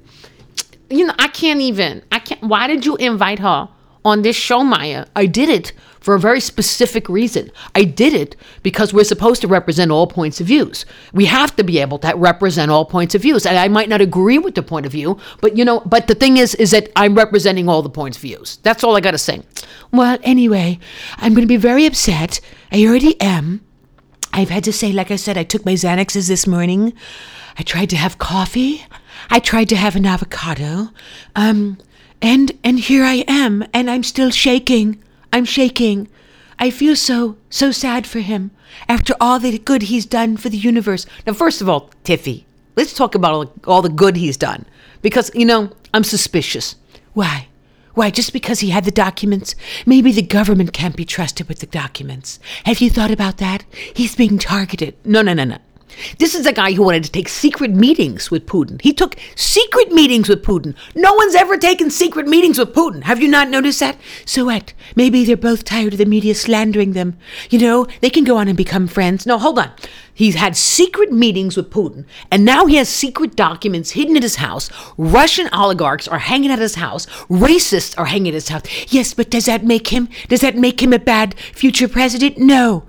You 0.90 1.08
know, 1.08 1.16
I 1.20 1.28
can't 1.28 1.60
even. 1.60 2.04
I 2.10 2.20
can't. 2.20 2.42
Why 2.42 2.68
did 2.68 2.86
you 2.86 2.96
invite 2.96 3.40
her 3.40 3.68
on 4.06 4.22
this 4.22 4.38
show, 4.38 4.64
Maija? 4.64 5.10
I 5.14 5.26
did 5.26 5.50
it 5.50 5.74
for 6.04 6.14
a 6.14 6.20
very 6.20 6.42
specific 6.42 7.08
reason. 7.08 7.50
I 7.76 7.86
did 7.86 8.14
it 8.14 8.36
because 8.62 8.94
we're 8.94 9.06
supposed 9.06 9.40
to 9.40 9.48
represent 9.48 9.90
all 9.90 10.06
points 10.06 10.42
of 10.42 10.48
views. 10.48 10.86
We 11.14 11.26
have 11.26 11.56
to 11.56 11.64
be 11.64 11.80
able 11.80 11.98
to 12.00 12.14
represent 12.18 12.70
all 12.70 12.84
points 12.84 13.16
of 13.16 13.22
views. 13.22 13.46
And 13.46 13.58
I 13.58 13.70
might 13.70 13.88
not 13.88 14.02
agree 14.02 14.38
with 14.38 14.56
the 14.56 14.64
point 14.64 14.86
of 14.86 14.92
view, 14.92 15.18
but 15.40 15.56
you 15.58 15.64
know, 15.64 15.80
but 15.86 16.08
the 16.08 16.16
thing 16.16 16.36
is 16.36 16.56
is 16.56 16.72
that 16.72 16.90
I'm 16.98 17.16
representing 17.16 17.70
all 17.70 17.82
the 17.82 17.90
points 17.90 18.18
of 18.18 18.22
views. 18.22 18.58
That's 18.64 18.84
all 18.84 18.98
I 18.98 19.00
got 19.00 19.12
to 19.12 19.18
say. 19.18 19.44
Well, 19.92 20.18
anyway, 20.24 20.78
I'm 21.18 21.34
going 21.34 21.48
to 21.48 21.54
be 21.54 21.56
very 21.56 21.86
upset. 21.86 22.42
I 22.70 22.86
already 22.86 23.20
am. 23.22 23.62
I've 24.34 24.50
had 24.50 24.66
to 24.66 24.74
say, 24.74 24.92
like 24.92 25.10
I 25.10 25.16
said, 25.16 25.38
I 25.38 25.44
took 25.44 25.66
my 25.66 25.74
Xanaxes 25.74 26.28
this 26.28 26.46
morning. 26.46 26.92
I 27.58 27.64
tried 27.64 27.90
to 27.92 27.96
have 27.96 28.18
coffee. 28.18 28.86
I 29.30 29.40
tried 29.40 29.70
to 29.70 29.78
have 29.78 29.96
an 29.96 30.06
avocado. 30.06 30.90
Um, 31.34 31.78
and 32.22 32.52
and 32.62 32.80
here 32.80 33.06
I 33.06 33.24
am, 33.26 33.64
and 33.74 33.90
I'm 33.90 34.04
still 34.04 34.32
shaking. 34.32 35.02
I'm 35.34 35.46
shaking. 35.46 36.08
I 36.60 36.70
feel 36.70 36.96
so 36.96 37.38
so 37.50 37.72
sad 37.72 38.06
for 38.06 38.20
him 38.20 38.52
after 38.88 39.16
all 39.20 39.40
the 39.40 39.58
good 39.58 39.84
he's 39.84 40.06
done 40.06 40.38
for 40.38 40.50
the 40.50 40.58
universe. 40.58 41.08
Now, 41.26 41.34
first 41.34 41.60
of 41.60 41.68
all, 41.68 41.90
Tiffy, 42.04 42.44
let's 42.76 42.94
talk 42.94 43.16
about 43.16 43.34
all, 43.34 43.54
all 43.66 43.82
the 43.82 43.90
good 43.90 44.16
he's 44.16 44.38
done 44.38 44.66
because 45.02 45.32
you 45.34 45.46
know 45.46 45.72
I'm 45.92 46.04
suspicious. 46.04 46.76
Why? 47.14 47.48
Why, 47.96 48.12
just 48.12 48.32
because 48.32 48.60
he 48.60 48.70
had 48.70 48.86
the 48.86 48.92
documents? 48.92 49.56
Maybe 49.86 50.12
the 50.12 50.22
government 50.22 50.72
can't 50.74 50.96
be 50.96 51.06
trusted 51.06 51.48
with 51.48 51.60
the 51.60 51.68
documents. 51.68 52.40
Have 52.66 52.80
you 52.80 52.90
thought 52.90 53.12
about 53.12 53.38
that? 53.38 53.66
He's 53.96 54.16
being 54.16 54.38
targeted. 54.40 54.96
No, 55.06 55.22
no, 55.22 55.34
no, 55.34 55.44
no. 55.44 55.58
This 56.20 56.36
is 56.36 56.46
a 56.46 56.54
guy 56.54 56.74
who 56.74 56.84
wanted 56.84 57.04
to 57.04 57.12
take 57.12 57.28
secret 57.28 57.72
meetings 57.72 58.32
with 58.32 58.46
Putin. 58.46 58.82
He 58.82 58.94
took 58.94 59.16
secret 59.36 59.92
meetings 59.92 60.30
with 60.30 60.44
Putin. 60.44 60.76
No 60.96 61.14
one's 61.14 61.36
ever 61.36 61.58
taken 61.58 61.90
secret 61.90 62.28
meetings 62.28 62.58
with 62.58 62.74
Putin. 62.74 63.04
Have 63.04 63.22
you 63.22 63.28
not 63.28 63.50
noticed 63.50 63.80
that? 63.80 63.98
So 64.26 64.46
what? 64.46 64.74
Maybe 64.96 65.26
they're 65.26 65.38
both 65.38 65.64
tired 65.64 65.94
of 65.94 66.00
the 66.00 66.06
media 66.06 66.36
slandering 66.36 66.94
them. 66.94 67.18
You 67.50 67.60
know, 67.60 67.88
they 68.02 68.10
can 68.10 68.24
go 68.24 68.38
on 68.38 68.48
and 68.48 68.58
become 68.58 68.88
friends. 68.88 69.26
No, 69.26 69.38
hold 69.38 69.60
on. 69.60 69.72
He's 70.14 70.36
had 70.36 70.56
secret 70.56 71.12
meetings 71.12 71.58
with 71.58 71.72
Putin, 71.72 72.06
and 72.30 72.46
now 72.46 72.68
he 72.68 72.76
has 72.76 72.88
secret 72.88 73.36
documents 73.36 73.92
hidden 73.92 74.16
at 74.16 74.22
his 74.22 74.36
house. 74.36 74.70
Russian 74.96 75.50
oligarchs 75.52 76.08
are 76.08 76.20
hanging 76.20 76.52
at 76.52 76.60
his 76.60 76.76
house. 76.76 77.08
Racists 77.30 77.98
are 77.98 78.06
hanging 78.06 78.28
at 78.28 78.36
his 78.36 78.50
house. 78.50 78.64
Yes, 78.94 79.16
but 79.16 79.32
does 79.32 79.46
that 79.46 79.66
make 79.66 79.88
him 79.88 80.08
does 80.28 80.42
that 80.42 80.56
make 80.56 80.84
him 80.84 80.94
a 80.94 81.00
bad 81.00 81.34
future 81.54 81.88
president? 81.88 82.38
No. 82.38 82.84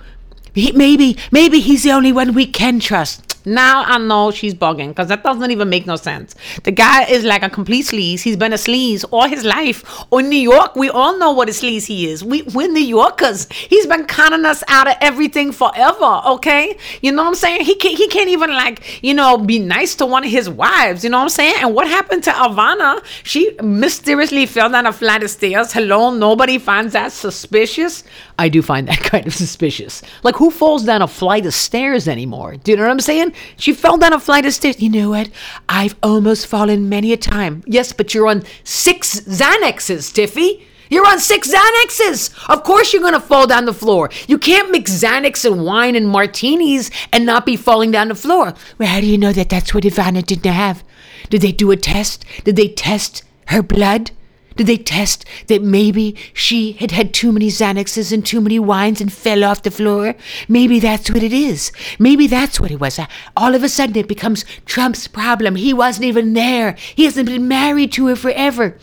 He, 0.54 0.72
maybe, 0.72 1.16
maybe 1.32 1.60
he's 1.60 1.82
the 1.82 1.92
only 1.92 2.12
one 2.12 2.32
we 2.32 2.46
can 2.46 2.80
trust. 2.80 3.33
Now 3.44 3.84
I 3.84 3.98
know 3.98 4.30
she's 4.30 4.54
bugging 4.54 4.88
because 4.88 5.08
that 5.08 5.22
doesn't 5.22 5.50
even 5.50 5.68
make 5.68 5.86
no 5.86 5.96
sense. 5.96 6.34
The 6.62 6.70
guy 6.70 7.04
is 7.04 7.24
like 7.24 7.42
a 7.42 7.50
complete 7.50 7.86
sleaze. 7.86 8.20
He's 8.20 8.36
been 8.36 8.52
a 8.52 8.56
sleaze 8.56 9.04
all 9.10 9.28
his 9.28 9.44
life. 9.44 9.84
Or 10.10 10.22
New 10.22 10.38
York, 10.38 10.76
we 10.76 10.88
all 10.88 11.18
know 11.18 11.32
what 11.32 11.48
a 11.48 11.52
sleaze 11.52 11.86
he 11.86 12.08
is. 12.08 12.24
We, 12.24 12.42
we're 12.54 12.68
New 12.68 12.82
Yorkers. 12.82 13.50
He's 13.52 13.86
been 13.86 14.06
conning 14.06 14.44
us 14.44 14.64
out 14.68 14.88
of 14.88 14.94
everything 15.00 15.52
forever, 15.52 16.22
okay? 16.26 16.76
You 17.02 17.12
know 17.12 17.22
what 17.22 17.28
I'm 17.28 17.34
saying? 17.34 17.64
He 17.64 17.74
can't, 17.74 17.98
he 17.98 18.08
can't 18.08 18.30
even, 18.30 18.50
like, 18.50 19.02
you 19.02 19.14
know, 19.14 19.36
be 19.36 19.58
nice 19.58 19.94
to 19.96 20.06
one 20.06 20.24
of 20.24 20.30
his 20.30 20.48
wives. 20.48 21.04
You 21.04 21.10
know 21.10 21.18
what 21.18 21.24
I'm 21.24 21.28
saying? 21.30 21.56
And 21.58 21.74
what 21.74 21.86
happened 21.86 22.24
to 22.24 22.30
Ivana? 22.30 23.04
She 23.24 23.54
mysteriously 23.62 24.46
fell 24.46 24.70
down 24.70 24.86
a 24.86 24.92
flight 24.92 25.22
of 25.22 25.30
stairs. 25.30 25.72
Hello, 25.72 26.10
nobody 26.14 26.58
finds 26.58 26.94
that 26.94 27.12
suspicious. 27.12 28.04
I 28.38 28.48
do 28.48 28.62
find 28.62 28.88
that 28.88 28.98
kind 29.00 29.26
of 29.26 29.34
suspicious. 29.34 30.02
Like, 30.22 30.36
who 30.36 30.50
falls 30.50 30.84
down 30.84 31.02
a 31.02 31.08
flight 31.08 31.46
of 31.46 31.54
stairs 31.54 32.08
anymore? 32.08 32.56
Do 32.56 32.70
you 32.70 32.76
know 32.76 32.84
what 32.84 32.90
I'm 32.90 33.00
saying? 33.00 33.33
She 33.56 33.72
fell 33.72 33.96
down 33.96 34.12
a 34.12 34.20
flight 34.20 34.46
of 34.46 34.54
stairs. 34.54 34.80
You 34.80 34.90
know 34.90 35.10
what? 35.10 35.30
I've 35.68 35.96
almost 36.02 36.46
fallen 36.46 36.88
many 36.88 37.12
a 37.12 37.16
time. 37.16 37.62
Yes, 37.66 37.92
but 37.92 38.14
you're 38.14 38.26
on 38.26 38.42
six 38.64 39.20
Xanaxes, 39.20 40.12
Tiffy. 40.12 40.62
You're 40.90 41.06
on 41.06 41.18
six 41.18 41.52
Xanaxes. 41.52 42.34
Of 42.48 42.62
course 42.62 42.92
you're 42.92 43.02
going 43.02 43.14
to 43.14 43.20
fall 43.20 43.46
down 43.46 43.64
the 43.64 43.72
floor. 43.72 44.10
You 44.28 44.38
can't 44.38 44.70
mix 44.70 44.92
Xanax 44.92 45.44
and 45.50 45.64
wine 45.64 45.96
and 45.96 46.08
martinis 46.08 46.90
and 47.12 47.24
not 47.24 47.46
be 47.46 47.56
falling 47.56 47.90
down 47.90 48.08
the 48.08 48.14
floor. 48.14 48.54
Well, 48.78 48.88
how 48.88 49.00
do 49.00 49.06
you 49.06 49.18
know 49.18 49.32
that 49.32 49.48
that's 49.48 49.74
what 49.74 49.84
Ivana 49.84 50.24
didn't 50.24 50.52
have? 50.52 50.84
Did 51.30 51.40
they 51.40 51.52
do 51.52 51.70
a 51.70 51.76
test? 51.76 52.24
Did 52.44 52.56
they 52.56 52.68
test 52.68 53.24
her 53.48 53.62
blood? 53.62 54.10
Did 54.56 54.68
they 54.68 54.76
test 54.76 55.24
that 55.48 55.62
maybe 55.62 56.14
she 56.32 56.72
had 56.72 56.92
had 56.92 57.12
too 57.12 57.32
many 57.32 57.48
Xanaxes 57.48 58.12
and 58.12 58.24
too 58.24 58.40
many 58.40 58.58
wines 58.58 59.00
and 59.00 59.12
fell 59.12 59.42
off 59.42 59.62
the 59.62 59.70
floor? 59.70 60.14
Maybe 60.48 60.78
that's 60.78 61.10
what 61.10 61.22
it 61.22 61.32
is. 61.32 61.72
Maybe 61.98 62.26
that's 62.26 62.60
what 62.60 62.70
it 62.70 62.78
was. 62.78 62.98
Uh, 62.98 63.06
all 63.36 63.54
of 63.54 63.64
a 63.64 63.68
sudden 63.68 63.96
it 63.96 64.06
becomes 64.06 64.44
Trump's 64.64 65.08
problem. 65.08 65.56
He 65.56 65.72
wasn't 65.72 66.04
even 66.04 66.34
there. 66.34 66.76
He 66.94 67.04
hasn't 67.04 67.28
been 67.28 67.48
married 67.48 67.92
to 67.92 68.06
her 68.06 68.16
forever. 68.16 68.78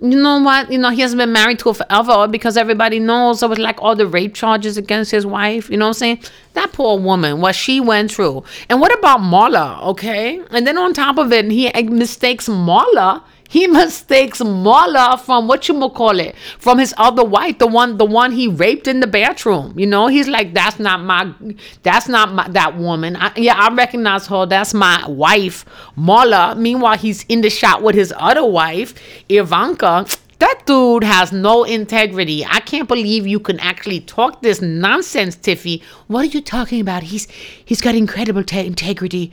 You 0.00 0.20
know 0.20 0.40
what? 0.40 0.72
You 0.72 0.78
know, 0.78 0.90
he 0.90 1.02
hasn't 1.02 1.18
been 1.18 1.32
married 1.32 1.60
to 1.60 1.68
her 1.68 1.74
forever 1.74 2.26
because 2.26 2.56
everybody 2.56 2.98
knows 2.98 3.38
there 3.38 3.48
was 3.48 3.58
like 3.60 3.80
all 3.80 3.94
the 3.94 4.06
rape 4.08 4.34
charges 4.34 4.76
against 4.76 5.12
his 5.12 5.24
wife. 5.24 5.70
You 5.70 5.76
know 5.76 5.84
what 5.84 5.90
I'm 5.90 6.18
saying? 6.18 6.22
That 6.54 6.72
poor 6.72 6.98
woman, 6.98 7.40
what 7.40 7.54
she 7.54 7.78
went 7.78 8.10
through. 8.10 8.42
And 8.68 8.80
what 8.80 8.92
about 8.98 9.20
Marla, 9.20 9.80
okay? 9.82 10.40
And 10.50 10.66
then 10.66 10.76
on 10.76 10.92
top 10.92 11.18
of 11.18 11.32
it, 11.32 11.48
he 11.48 11.70
mistakes 11.84 12.48
Marla 12.48 13.22
he 13.52 13.66
mistakes 13.66 14.38
Marla 14.38 15.20
from 15.20 15.46
what 15.46 15.68
you 15.68 15.78
call 15.90 16.18
it, 16.18 16.34
from 16.58 16.78
his 16.78 16.94
other 16.96 17.22
wife, 17.22 17.58
the 17.58 17.66
one, 17.66 17.98
the 17.98 18.04
one 18.06 18.32
he 18.32 18.48
raped 18.48 18.88
in 18.88 19.00
the 19.00 19.06
bathroom. 19.06 19.78
You 19.78 19.86
know, 19.86 20.06
he's 20.06 20.26
like, 20.26 20.54
that's 20.54 20.78
not 20.78 21.02
my, 21.02 21.34
that's 21.82 22.08
not 22.08 22.32
my, 22.32 22.48
that 22.48 22.78
woman. 22.78 23.14
I, 23.14 23.30
yeah, 23.36 23.56
I 23.56 23.74
recognize 23.74 24.26
her. 24.28 24.46
That's 24.46 24.72
my 24.72 25.06
wife, 25.06 25.66
Marla. 25.98 26.56
Meanwhile, 26.56 26.96
he's 26.96 27.24
in 27.24 27.42
the 27.42 27.50
shot 27.50 27.82
with 27.82 27.94
his 27.94 28.10
other 28.16 28.42
wife, 28.42 28.94
Ivanka. 29.28 30.06
That 30.38 30.62
dude 30.64 31.04
has 31.04 31.30
no 31.30 31.64
integrity. 31.64 32.46
I 32.46 32.60
can't 32.60 32.88
believe 32.88 33.26
you 33.26 33.38
can 33.38 33.60
actually 33.60 34.00
talk 34.00 34.40
this 34.40 34.62
nonsense, 34.62 35.36
Tiffy. 35.36 35.82
What 36.06 36.20
are 36.22 36.32
you 36.32 36.40
talking 36.40 36.80
about? 36.80 37.02
He's 37.02 37.28
he's 37.66 37.82
got 37.82 37.94
incredible 37.94 38.44
te- 38.44 38.66
integrity. 38.66 39.30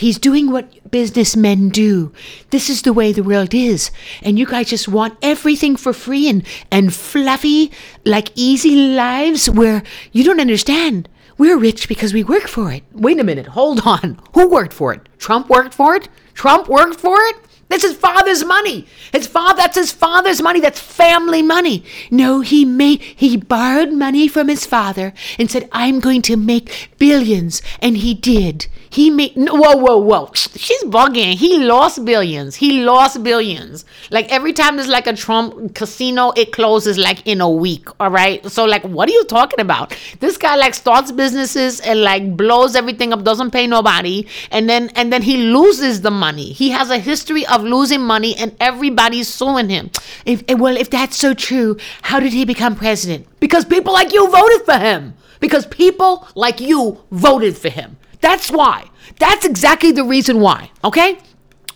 He's 0.00 0.18
doing 0.18 0.50
what 0.50 0.90
businessmen 0.90 1.68
do. 1.68 2.10
This 2.48 2.70
is 2.70 2.80
the 2.80 2.94
way 2.94 3.12
the 3.12 3.22
world 3.22 3.52
is. 3.52 3.90
And 4.22 4.38
you 4.38 4.46
guys 4.46 4.70
just 4.70 4.88
want 4.88 5.18
everything 5.20 5.76
for 5.76 5.92
free 5.92 6.26
and, 6.26 6.42
and 6.70 6.94
fluffy, 6.94 7.70
like 8.06 8.30
easy 8.34 8.74
lives 8.94 9.50
where 9.50 9.82
you 10.10 10.24
don't 10.24 10.40
understand. 10.40 11.06
We're 11.36 11.58
rich 11.58 11.86
because 11.86 12.14
we 12.14 12.24
work 12.24 12.48
for 12.48 12.72
it. 12.72 12.82
Wait 12.92 13.20
a 13.20 13.24
minute. 13.24 13.48
Hold 13.48 13.86
on. 13.86 14.18
Who 14.32 14.48
worked 14.48 14.72
for 14.72 14.94
it? 14.94 15.06
Trump 15.18 15.50
worked 15.50 15.74
for 15.74 15.96
it? 15.96 16.08
Trump 16.32 16.66
worked 16.66 16.98
for 16.98 17.18
it? 17.18 17.36
That's 17.68 17.82
his 17.82 17.94
father's 17.94 18.42
money. 18.42 18.86
His 19.12 19.26
father 19.26 19.58
that's 19.58 19.76
his 19.76 19.92
father's 19.92 20.40
money. 20.40 20.60
That's 20.60 20.80
family 20.80 21.42
money. 21.42 21.84
No, 22.10 22.40
he 22.40 22.64
made 22.64 23.02
he 23.02 23.36
borrowed 23.36 23.92
money 23.92 24.28
from 24.28 24.48
his 24.48 24.64
father 24.64 25.12
and 25.38 25.50
said, 25.50 25.68
I'm 25.72 26.00
going 26.00 26.22
to 26.22 26.38
make 26.38 26.88
billions. 26.98 27.60
And 27.82 27.98
he 27.98 28.14
did. 28.14 28.66
He 28.90 29.08
made 29.08 29.36
no, 29.36 29.54
whoa, 29.54 29.76
whoa, 29.76 29.98
whoa. 29.98 30.30
She's 30.34 30.82
bugging. 30.84 31.34
He 31.34 31.58
lost 31.58 32.04
billions. 32.04 32.56
He 32.56 32.82
lost 32.82 33.22
billions. 33.22 33.84
Like 34.10 34.30
every 34.32 34.52
time 34.52 34.76
there's 34.76 34.88
like 34.88 35.06
a 35.06 35.14
Trump 35.14 35.76
casino, 35.76 36.32
it 36.32 36.52
closes 36.52 36.98
like 36.98 37.24
in 37.24 37.40
a 37.40 37.48
week. 37.48 37.88
All 38.00 38.10
right. 38.10 38.44
So 38.50 38.64
like, 38.64 38.82
what 38.82 39.08
are 39.08 39.12
you 39.12 39.24
talking 39.26 39.60
about? 39.60 39.96
This 40.18 40.36
guy 40.36 40.56
like 40.56 40.74
starts 40.74 41.12
businesses 41.12 41.78
and 41.78 42.02
like 42.02 42.36
blows 42.36 42.74
everything 42.74 43.12
up, 43.12 43.22
doesn't 43.22 43.52
pay 43.52 43.68
nobody, 43.68 44.26
and 44.50 44.68
then 44.68 44.90
and 44.96 45.12
then 45.12 45.22
he 45.22 45.36
loses 45.36 46.00
the 46.00 46.10
money. 46.10 46.52
He 46.52 46.70
has 46.70 46.90
a 46.90 46.98
history 46.98 47.46
of 47.46 47.62
losing 47.62 48.00
money, 48.00 48.34
and 48.36 48.56
everybody's 48.58 49.28
suing 49.28 49.68
him. 49.68 49.90
If 50.26 50.42
eh, 50.48 50.54
well, 50.54 50.76
if 50.76 50.90
that's 50.90 51.16
so 51.16 51.32
true, 51.32 51.76
how 52.02 52.18
did 52.18 52.32
he 52.32 52.44
become 52.44 52.74
president? 52.74 53.28
Because 53.38 53.64
people 53.64 53.92
like 53.92 54.12
you 54.12 54.28
voted 54.28 54.62
for 54.62 54.78
him. 54.78 55.14
Because 55.38 55.64
people 55.64 56.28
like 56.34 56.60
you 56.60 57.00
voted 57.10 57.56
for 57.56 57.70
him. 57.70 57.96
That's 58.20 58.50
why. 58.50 58.90
That's 59.18 59.44
exactly 59.44 59.92
the 59.92 60.04
reason 60.04 60.40
why. 60.40 60.70
Okay? 60.84 61.18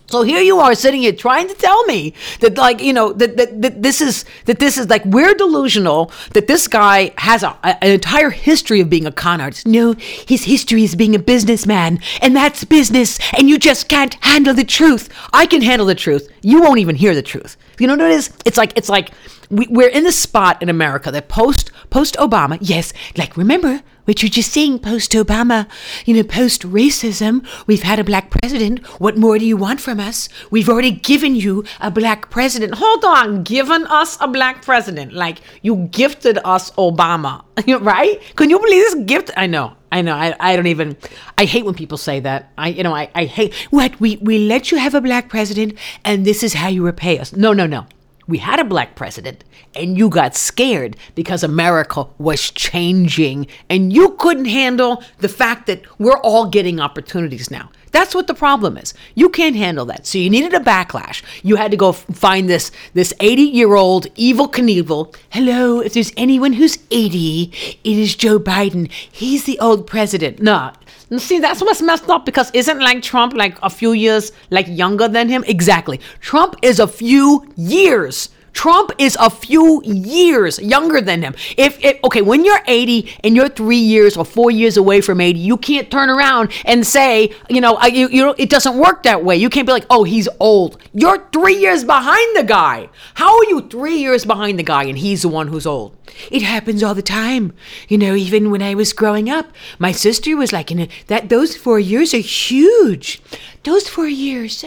So 0.07 0.23
here 0.23 0.43
you 0.43 0.61
are 0.61 0.75
sitting 0.75 1.01
here 1.01 1.13
trying 1.13 1.49
to 1.49 1.55
tell 1.55 1.83
me 1.87 2.13
that 2.41 2.57
like, 2.57 2.81
you 2.83 2.93
know, 2.93 3.13
that, 3.15 3.37
that, 3.39 3.63
that 3.63 3.83
this 3.83 4.01
is 4.01 4.27
that 4.45 4.59
this 4.59 4.77
is 4.77 4.91
like 4.91 5.05
we're 5.07 5.33
delusional 5.35 6.13
that 6.35 6.47
this 6.47 6.69
guy 6.69 7.13
has 7.19 7.43
a, 7.43 7.59
a, 7.65 7.83
an 7.83 7.91
entire 7.91 8.31
history 8.31 8.81
of 8.81 8.91
being 8.91 9.07
a 9.07 9.13
con 9.13 9.41
artist. 9.41 9.67
No, 9.67 9.95
his 9.95 10.45
history 10.45 10.85
is 10.85 10.95
being 10.95 11.15
a 11.15 11.19
businessman, 11.19 12.01
and 12.21 12.37
that's 12.37 12.65
business, 12.65 13.19
and 13.37 13.49
you 13.49 13.59
just 13.59 13.89
can't 13.89 14.15
handle 14.21 14.53
the 14.53 14.65
truth. 14.65 15.09
I 15.33 15.47
can 15.47 15.63
handle 15.63 15.87
the 15.87 15.95
truth. 15.95 16.31
You 16.43 16.61
won't 16.61 16.79
even 16.81 16.97
hear 16.97 17.15
the 17.15 17.23
truth. 17.23 17.57
You 17.79 17.87
know 17.87 17.97
what 17.97 18.11
it 18.11 18.13
is? 18.13 18.31
It's 18.45 18.57
like 18.57 18.73
it's 18.77 18.89
like 18.89 19.11
we, 19.51 19.67
we're 19.69 19.89
in 19.89 20.05
the 20.05 20.13
spot 20.13 20.63
in 20.63 20.69
America 20.69 21.11
that 21.11 21.29
post 21.29 21.71
post 21.91 22.17
Obama, 22.17 22.59
yes, 22.61 22.93
like 23.17 23.37
remember 23.37 23.83
what 24.05 24.23
you're 24.23 24.29
just 24.29 24.53
saying 24.53 24.79
post 24.79 25.13
Obama, 25.13 25.67
you 26.05 26.15
know, 26.15 26.23
post 26.23 26.63
racism, 26.63 27.47
we've 27.67 27.83
had 27.83 27.99
a 27.99 28.05
black 28.05 28.31
president. 28.31 28.85
What 29.01 29.17
more 29.17 29.39
do 29.39 29.47
you 29.47 29.57
want 29.57 29.81
from 29.81 29.99
us? 29.99 30.29
We've 30.51 30.69
already 30.69 30.91
given 30.91 31.35
you 31.35 31.65
a 31.81 31.91
black 31.91 32.31
president. 32.31 32.75
Hold 32.75 33.05
on, 33.05 33.43
given 33.45 33.87
us 33.87 34.19
a 34.21 34.29
black 34.29 34.63
president. 34.63 35.13
Like 35.13 35.39
you 35.63 35.89
gifted 35.91 36.39
us 36.45 36.71
Obama, 36.73 37.45
right? 37.81 38.21
Can 38.37 38.51
you 38.51 38.59
believe 38.59 38.83
this 38.83 39.05
gift? 39.07 39.31
I 39.37 39.47
know. 39.47 39.77
I 39.95 40.03
know. 40.03 40.15
I, 40.15 40.35
I 40.41 40.57
don't 40.57 40.67
even. 40.67 40.97
I 41.39 41.45
hate 41.45 41.65
when 41.65 41.75
people 41.75 41.99
say 41.99 42.19
that. 42.21 42.51
I 42.59 42.69
you 42.69 42.83
know 42.83 42.95
I, 42.95 43.09
I 43.15 43.25
hate 43.27 43.55
what 43.71 43.99
we 44.01 44.17
we 44.17 44.39
let 44.41 44.73
you 44.73 44.79
have 44.79 44.95
a 44.95 45.01
black 45.01 45.29
president 45.29 45.79
and 46.05 46.25
this 46.25 46.43
is 46.43 46.55
how 46.55 46.69
you 46.69 46.85
repay 46.85 47.19
us. 47.19 47.33
No 47.33 47.53
no 47.53 47.67
no. 47.67 47.87
we 48.27 48.39
had 48.39 48.59
a 48.59 48.65
black 48.65 48.97
president 48.97 49.45
and 49.75 49.99
you 49.99 50.09
got 50.09 50.35
scared 50.35 50.97
because 51.15 51.43
America 51.45 52.07
was 52.19 52.51
changing 52.51 53.47
and 53.69 53.93
you 53.93 54.11
couldn't 54.19 54.47
handle 54.47 55.03
the 55.19 55.29
fact 55.29 55.67
that 55.67 55.83
we're 55.99 56.19
all 56.19 56.47
getting 56.49 56.81
opportunities 56.81 57.51
now. 57.51 57.71
That's 57.95 58.13
what 58.13 58.27
the 58.27 58.35
problem 58.35 58.77
is. 58.77 58.93
You 59.15 59.29
can't 59.29 59.55
handle 59.55 59.85
that. 59.87 60.05
So 60.05 60.19
you 60.19 60.29
needed 60.29 60.53
a 60.53 60.59
backlash. 60.59 61.23
You 61.45 61.55
had 61.55 61.71
to 61.71 61.77
go 61.77 61.93
find 61.93 62.49
this 62.49 62.73
this 62.93 63.13
80-year-old 63.21 64.13
Evel 64.17 64.51
Knievel. 64.51 65.15
Hello, 65.31 65.79
if 65.79 65.95
there's 65.95 66.13
anyone 66.17 66.55
who's 66.55 66.77
80, 66.91 67.53
it 67.85 67.97
is 67.97 68.17
Joe 68.17 68.41
Biden. 68.41 68.91
He's 68.91 69.45
the 69.45 69.61
old 69.61 69.87
president. 69.87 70.43
No. 70.43 70.73
See, 71.19 71.39
that's 71.39 71.61
what's 71.61 71.83
messed 71.83 72.11
up 72.11 72.27
because 72.27 72.51
isn't 72.53 72.81
like 72.81 73.01
Trump 73.01 73.33
like 73.35 73.57
a 73.63 73.71
few 73.71 73.93
years 73.93 74.33
like 74.51 74.67
younger 74.67 75.07
than 75.07 75.29
him? 75.29 75.45
Exactly. 75.47 76.01
Trump 76.21 76.57
is 76.63 76.81
a 76.81 76.89
few 76.89 77.47
years. 77.57 78.29
Trump 78.55 78.93
is 78.99 79.17
a 79.21 79.29
few 79.29 79.83
years 79.85 80.59
younger 80.61 81.01
than 81.01 81.23
him. 81.23 81.35
If, 81.59 81.79
okay, 82.05 82.23
when 82.23 82.45
you're 82.45 82.61
80 82.67 83.13
and 83.23 83.37
you're 83.37 83.49
three 83.49 83.77
years 83.77 84.17
or 84.17 84.25
four 84.25 84.51
years 84.51 84.77
away 84.77 85.01
from 85.01 85.21
80, 85.21 85.39
you 85.39 85.57
can't 85.59 85.91
turn 85.91 86.09
around 86.09 86.51
and 86.65 86.87
say, 86.87 87.35
you 87.51 87.61
know, 87.61 87.75
I- 87.75 87.89
you, 87.89 88.09
you 88.09 88.23
know, 88.25 88.35
it 88.39 88.49
doesn't 88.51 88.79
work 88.79 89.03
that 89.03 89.23
way. 89.25 89.37
You 89.37 89.51
can't 89.51 89.67
be 89.67 89.73
like, 89.73 89.87
oh, 89.91 90.05
he's 90.05 90.29
old. 90.41 90.81
You're 90.95 91.29
three 91.33 91.57
years 91.57 91.85
behind 91.85 92.37
the 92.37 92.45
guy. 92.45 92.89
How 93.15 93.37
are 93.37 93.45
you 93.45 93.61
three 93.69 93.97
years 93.99 94.25
behind 94.25 94.59
the 94.59 94.63
guy 94.63 94.85
and 94.85 94.97
he's 94.99 95.23
the 95.23 95.29
one 95.29 95.49
who's 95.49 95.67
old? 95.67 95.97
It 96.31 96.43
happens 96.43 96.83
all 96.83 96.95
the 96.95 97.03
time. 97.03 97.53
You 97.89 97.99
know, 97.99 98.15
even 98.15 98.51
when 98.51 98.63
I 98.63 98.75
was 98.75 98.93
growing 98.93 99.29
up, 99.29 99.47
my 99.79 99.91
sister 99.93 100.37
was 100.37 100.53
like, 100.53 100.71
you 100.71 100.77
know, 100.77 100.87
that 101.09 101.29
those 101.29 101.57
four 101.57 101.81
years 101.81 102.15
are 102.15 102.19
huge. 102.19 103.21
Those 103.65 103.89
four 103.89 104.07
years. 104.07 104.63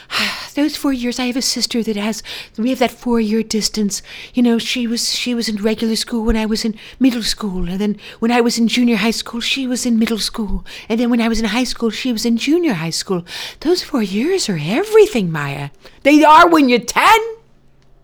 Those 0.54 0.76
four 0.76 0.92
years, 0.92 1.18
I 1.18 1.24
have 1.26 1.38
a 1.38 1.42
sister 1.42 1.82
that 1.82 1.96
has. 1.96 2.22
We 2.58 2.68
have 2.68 2.80
that 2.80 2.90
four-year 2.90 3.42
distance. 3.42 4.02
You 4.34 4.42
know, 4.42 4.58
she 4.58 4.86
was 4.86 5.14
she 5.14 5.34
was 5.34 5.48
in 5.48 5.56
regular 5.56 5.96
school 5.96 6.22
when 6.24 6.36
I 6.36 6.44
was 6.44 6.62
in 6.64 6.74
middle 7.00 7.22
school, 7.22 7.68
and 7.68 7.80
then 7.80 7.96
when 8.20 8.30
I 8.30 8.42
was 8.42 8.58
in 8.58 8.68
junior 8.68 8.96
high 8.96 9.16
school, 9.22 9.40
she 9.40 9.66
was 9.66 9.86
in 9.86 9.98
middle 9.98 10.18
school, 10.18 10.66
and 10.88 11.00
then 11.00 11.08
when 11.08 11.22
I 11.22 11.28
was 11.28 11.40
in 11.40 11.46
high 11.46 11.64
school, 11.64 11.88
she 11.88 12.12
was 12.12 12.26
in 12.26 12.36
junior 12.36 12.74
high 12.74 12.90
school. 12.90 13.24
Those 13.60 13.82
four 13.82 14.02
years 14.02 14.50
are 14.50 14.60
everything, 14.60 15.30
Maija. 15.30 15.70
They 16.02 16.22
are 16.22 16.46
when 16.48 16.68
you're 16.68 16.78
ten. 16.78 17.20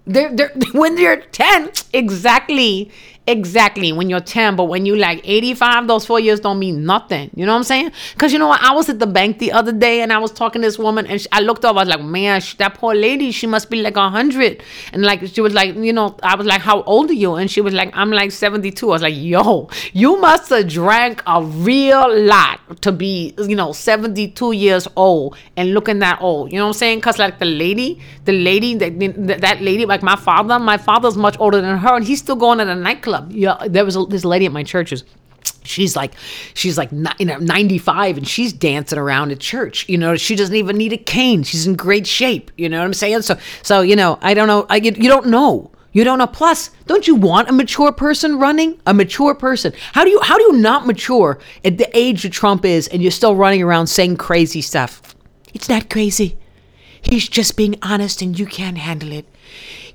They're, 0.08 0.34
they're, 0.34 0.52
when 0.72 0.96
you're 0.96 1.20
10, 1.20 1.70
exactly, 1.92 2.90
exactly. 3.28 3.92
When 3.92 4.08
you're 4.08 4.20
10, 4.20 4.56
but 4.56 4.64
when 4.64 4.86
you 4.86 4.96
like 4.96 5.20
85, 5.22 5.86
those 5.86 6.06
four 6.06 6.18
years 6.18 6.40
don't 6.40 6.58
mean 6.58 6.84
nothing. 6.84 7.30
You 7.34 7.44
know 7.46 7.52
what 7.52 7.58
I'm 7.58 7.64
saying? 7.64 7.92
Because 8.14 8.32
you 8.32 8.38
know 8.38 8.48
what? 8.48 8.62
I 8.62 8.72
was 8.72 8.88
at 8.88 8.98
the 8.98 9.06
bank 9.06 9.38
the 9.38 9.52
other 9.52 9.70
day 9.70 10.00
and 10.00 10.12
I 10.12 10.18
was 10.18 10.32
talking 10.32 10.62
to 10.62 10.66
this 10.66 10.78
woman 10.78 11.06
and 11.06 11.20
she, 11.20 11.28
I 11.30 11.40
looked 11.40 11.64
up, 11.64 11.76
I 11.76 11.80
was 11.80 11.88
like, 11.88 12.02
man, 12.02 12.40
that 12.56 12.74
poor 12.74 12.94
lady, 12.94 13.30
she 13.30 13.46
must 13.46 13.70
be 13.70 13.82
like 13.82 13.96
100. 13.96 14.62
And 14.92 15.02
like, 15.02 15.26
she 15.26 15.42
was 15.42 15.52
like, 15.52 15.74
you 15.74 15.92
know, 15.92 16.16
I 16.22 16.34
was 16.36 16.46
like, 16.46 16.62
how 16.62 16.82
old 16.84 17.10
are 17.10 17.14
you? 17.14 17.34
And 17.34 17.50
she 17.50 17.60
was 17.60 17.74
like, 17.74 17.90
I'm 17.94 18.10
like 18.10 18.32
72. 18.32 18.88
I 18.88 18.92
was 18.92 19.02
like, 19.02 19.14
yo, 19.14 19.68
you 19.92 20.18
must 20.20 20.48
have 20.48 20.66
drank 20.66 21.22
a 21.26 21.42
real 21.42 22.24
lot 22.24 22.80
to 22.80 22.92
be, 22.92 23.34
you 23.38 23.56
know, 23.56 23.72
72 23.72 24.52
years 24.52 24.88
old 24.96 25.36
and 25.56 25.74
looking 25.74 25.98
that 25.98 26.20
old. 26.22 26.50
You 26.50 26.58
know 26.58 26.64
what 26.64 26.68
I'm 26.68 26.78
saying? 26.78 26.98
Because 26.98 27.18
like 27.18 27.38
the 27.38 27.44
lady, 27.44 28.00
the 28.24 28.32
lady, 28.32 28.74
that, 28.76 29.40
that 29.42 29.60
lady, 29.60 29.84
like 29.84 30.02
my 30.02 30.16
father, 30.16 30.58
my 30.58 30.78
father's 30.78 31.16
much 31.16 31.36
older 31.38 31.60
than 31.60 31.76
her 31.76 31.94
and 31.94 32.06
he's 32.06 32.20
still 32.20 32.36
going 32.36 32.58
to 32.58 32.64
the 32.64 32.74
nightclub. 32.74 33.17
Yeah, 33.28 33.66
there 33.68 33.84
was 33.84 33.96
a, 33.96 34.04
this 34.04 34.24
lady 34.24 34.46
at 34.46 34.52
my 34.52 34.62
church's 34.62 35.04
she's 35.64 35.94
like 35.94 36.14
she's 36.54 36.78
like 36.78 36.90
you 37.18 37.26
know 37.26 37.36
95 37.36 38.18
and 38.18 38.28
she's 38.28 38.52
dancing 38.52 38.98
around 38.98 39.30
at 39.30 39.38
church 39.38 39.86
you 39.88 39.98
know 39.98 40.16
she 40.16 40.34
doesn't 40.34 40.54
even 40.54 40.76
need 40.76 40.92
a 40.92 40.96
cane. 40.96 41.42
She's 41.42 41.66
in 41.66 41.76
great 41.76 42.06
shape 42.06 42.50
you 42.56 42.68
know 42.68 42.78
what 42.78 42.86
i'm 42.86 42.94
saying? 42.94 43.22
So 43.22 43.38
so 43.62 43.80
you 43.82 43.96
know 43.96 44.18
i 44.22 44.34
don't 44.34 44.48
know 44.48 44.66
i 44.68 44.78
get 44.78 44.96
you 44.98 45.08
don't 45.08 45.26
know. 45.26 45.70
You 45.92 46.04
don't 46.04 46.18
know. 46.18 46.26
Plus 46.26 46.70
don't 46.86 47.08
you 47.08 47.14
want 47.14 47.48
a 47.48 47.52
mature 47.52 47.92
person 47.92 48.38
running? 48.38 48.78
A 48.86 48.92
mature 48.94 49.34
person. 49.34 49.72
How 49.92 50.04
do 50.04 50.10
you 50.10 50.20
how 50.20 50.36
do 50.36 50.44
you 50.44 50.52
not 50.52 50.86
mature 50.86 51.38
at 51.64 51.78
the 51.78 51.88
age 51.96 52.22
that 52.22 52.32
trump 52.32 52.64
is 52.64 52.88
and 52.88 53.02
you're 53.02 53.10
still 53.10 53.34
running 53.34 53.62
around 53.62 53.86
saying 53.86 54.16
crazy 54.16 54.60
stuff? 54.60 55.14
It's 55.54 55.68
not 55.68 55.90
crazy. 55.90 56.36
He's 57.00 57.28
just 57.28 57.56
being 57.56 57.76
honest 57.82 58.22
and 58.22 58.38
you 58.38 58.46
can't 58.46 58.78
handle 58.78 59.12
it. 59.12 59.26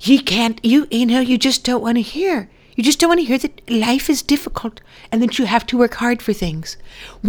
You 0.00 0.22
can't, 0.22 0.62
you, 0.64 0.86
you 0.90 1.06
know, 1.06 1.20
you 1.20 1.38
just 1.38 1.64
don't 1.64 1.82
want 1.82 1.96
to 1.96 2.02
hear. 2.02 2.50
You 2.74 2.82
just 2.82 2.98
don't 2.98 3.08
want 3.08 3.20
to 3.20 3.26
hear 3.26 3.38
that 3.38 3.70
life 3.70 4.10
is 4.10 4.22
difficult 4.22 4.80
and 5.10 5.22
that 5.22 5.38
you 5.38 5.46
have 5.46 5.66
to 5.66 5.78
work 5.78 5.94
hard 5.94 6.20
for 6.22 6.32
things. 6.32 6.76